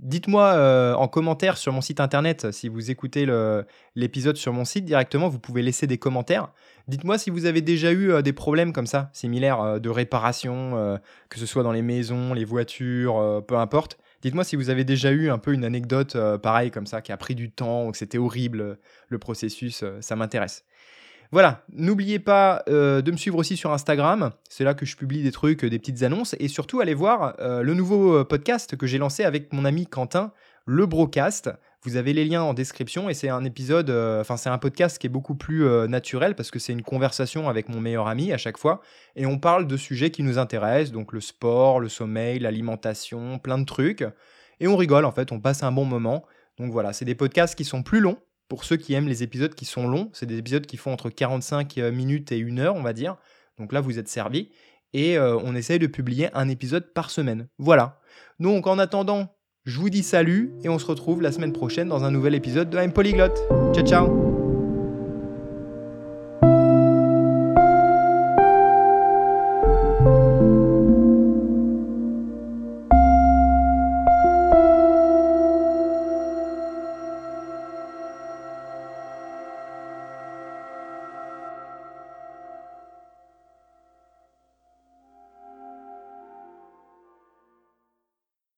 Dites-moi 0.00 0.44
euh, 0.44 0.94
en 0.94 1.08
commentaire 1.08 1.56
sur 1.56 1.72
mon 1.72 1.80
site 1.80 2.00
internet, 2.00 2.52
si 2.52 2.68
vous 2.68 2.90
écoutez 2.90 3.26
l'épisode 3.96 4.36
sur 4.36 4.52
mon 4.52 4.64
site 4.64 4.84
directement, 4.84 5.28
vous 5.28 5.40
pouvez 5.40 5.62
laisser 5.62 5.86
des 5.86 5.98
commentaires. 5.98 6.48
Dites-moi 6.86 7.18
si 7.18 7.30
vous 7.30 7.46
avez 7.46 7.60
déjà 7.60 7.92
eu 7.92 8.22
des 8.22 8.32
problèmes 8.32 8.72
comme 8.72 8.86
ça, 8.86 9.10
similaires 9.12 9.80
de 9.80 9.90
réparation, 9.90 10.98
que 11.28 11.38
ce 11.38 11.46
soit 11.46 11.62
dans 11.62 11.72
les 11.72 11.82
maisons, 11.82 12.32
les 12.32 12.44
voitures, 12.44 13.42
peu 13.46 13.56
importe. 13.56 13.98
Dites-moi 14.20 14.42
si 14.42 14.56
vous 14.56 14.68
avez 14.70 14.84
déjà 14.84 15.12
eu 15.12 15.30
un 15.30 15.38
peu 15.38 15.52
une 15.52 15.64
anecdote 15.64 16.16
euh, 16.16 16.38
pareille 16.38 16.72
comme 16.72 16.86
ça, 16.86 17.00
qui 17.00 17.12
a 17.12 17.16
pris 17.16 17.36
du 17.36 17.50
temps, 17.50 17.86
ou 17.86 17.92
que 17.92 17.98
c'était 17.98 18.18
horrible 18.18 18.60
euh, 18.60 18.74
le 19.08 19.18
processus, 19.18 19.84
euh, 19.84 19.98
ça 20.00 20.16
m'intéresse. 20.16 20.64
Voilà, 21.30 21.64
n'oubliez 21.72 22.18
pas 22.18 22.62
de 22.66 23.10
me 23.10 23.16
suivre 23.16 23.36
aussi 23.38 23.56
sur 23.56 23.70
Instagram, 23.72 24.30
c'est 24.48 24.64
là 24.64 24.72
que 24.72 24.86
je 24.86 24.96
publie 24.96 25.22
des 25.22 25.30
trucs, 25.32 25.64
des 25.64 25.78
petites 25.78 26.02
annonces, 26.02 26.34
et 26.38 26.48
surtout 26.48 26.80
allez 26.80 26.94
voir 26.94 27.34
le 27.38 27.74
nouveau 27.74 28.24
podcast 28.24 28.76
que 28.76 28.86
j'ai 28.86 28.96
lancé 28.96 29.24
avec 29.24 29.52
mon 29.52 29.66
ami 29.66 29.86
Quentin, 29.86 30.32
le 30.68 30.84
Brocast. 30.84 31.50
Vous 31.82 31.96
avez 31.96 32.12
les 32.12 32.26
liens 32.26 32.42
en 32.42 32.52
description 32.52 33.08
et 33.08 33.14
c'est 33.14 33.30
un 33.30 33.44
épisode, 33.44 33.88
euh, 33.88 34.20
enfin 34.20 34.36
c'est 34.36 34.50
un 34.50 34.58
podcast 34.58 34.98
qui 34.98 35.06
est 35.06 35.10
beaucoup 35.10 35.34
plus 35.34 35.64
euh, 35.64 35.86
naturel 35.86 36.34
parce 36.34 36.50
que 36.50 36.58
c'est 36.58 36.72
une 36.72 36.82
conversation 36.82 37.48
avec 37.48 37.68
mon 37.68 37.80
meilleur 37.80 38.08
ami 38.08 38.32
à 38.32 38.36
chaque 38.36 38.58
fois 38.58 38.82
et 39.16 39.24
on 39.24 39.38
parle 39.38 39.66
de 39.66 39.76
sujets 39.76 40.10
qui 40.10 40.22
nous 40.22 40.38
intéressent, 40.38 40.92
donc 40.92 41.12
le 41.12 41.20
sport, 41.20 41.80
le 41.80 41.88
sommeil, 41.88 42.40
l'alimentation, 42.40 43.38
plein 43.38 43.56
de 43.58 43.64
trucs 43.64 44.04
et 44.60 44.68
on 44.68 44.76
rigole 44.76 45.06
en 45.06 45.12
fait, 45.12 45.32
on 45.32 45.40
passe 45.40 45.62
un 45.62 45.72
bon 45.72 45.86
moment. 45.86 46.26
Donc 46.58 46.72
voilà, 46.72 46.92
c'est 46.92 47.04
des 47.04 47.14
podcasts 47.14 47.54
qui 47.54 47.64
sont 47.64 47.82
plus 47.82 48.00
longs. 48.00 48.18
Pour 48.48 48.64
ceux 48.64 48.76
qui 48.76 48.94
aiment 48.94 49.08
les 49.08 49.22
épisodes 49.22 49.54
qui 49.54 49.64
sont 49.64 49.86
longs, 49.86 50.10
c'est 50.12 50.26
des 50.26 50.38
épisodes 50.38 50.66
qui 50.66 50.76
font 50.76 50.92
entre 50.92 51.10
45 51.10 51.76
minutes 51.92 52.32
et 52.32 52.42
1 52.42 52.58
heure, 52.58 52.76
on 52.76 52.82
va 52.82 52.92
dire. 52.92 53.16
Donc 53.58 53.72
là, 53.72 53.80
vous 53.80 53.98
êtes 53.98 54.08
servi. 54.08 54.50
Et 54.94 55.18
on 55.18 55.54
essaye 55.54 55.78
de 55.78 55.86
publier 55.86 56.30
un 56.34 56.48
épisode 56.48 56.94
par 56.94 57.10
semaine. 57.10 57.48
Voilà. 57.58 58.00
Donc 58.40 58.66
en 58.66 58.78
attendant, 58.78 59.34
je 59.66 59.78
vous 59.78 59.90
dis 59.90 60.02
salut 60.02 60.54
et 60.64 60.70
on 60.70 60.78
se 60.78 60.86
retrouve 60.86 61.20
la 61.20 61.30
semaine 61.30 61.52
prochaine 61.52 61.88
dans 61.88 62.04
un 62.04 62.10
nouvel 62.10 62.34
épisode 62.34 62.70
de 62.70 62.78
I'm 62.78 62.92
Polyglotte. 62.92 63.38
Ciao 63.74 63.84
ciao 63.84 64.27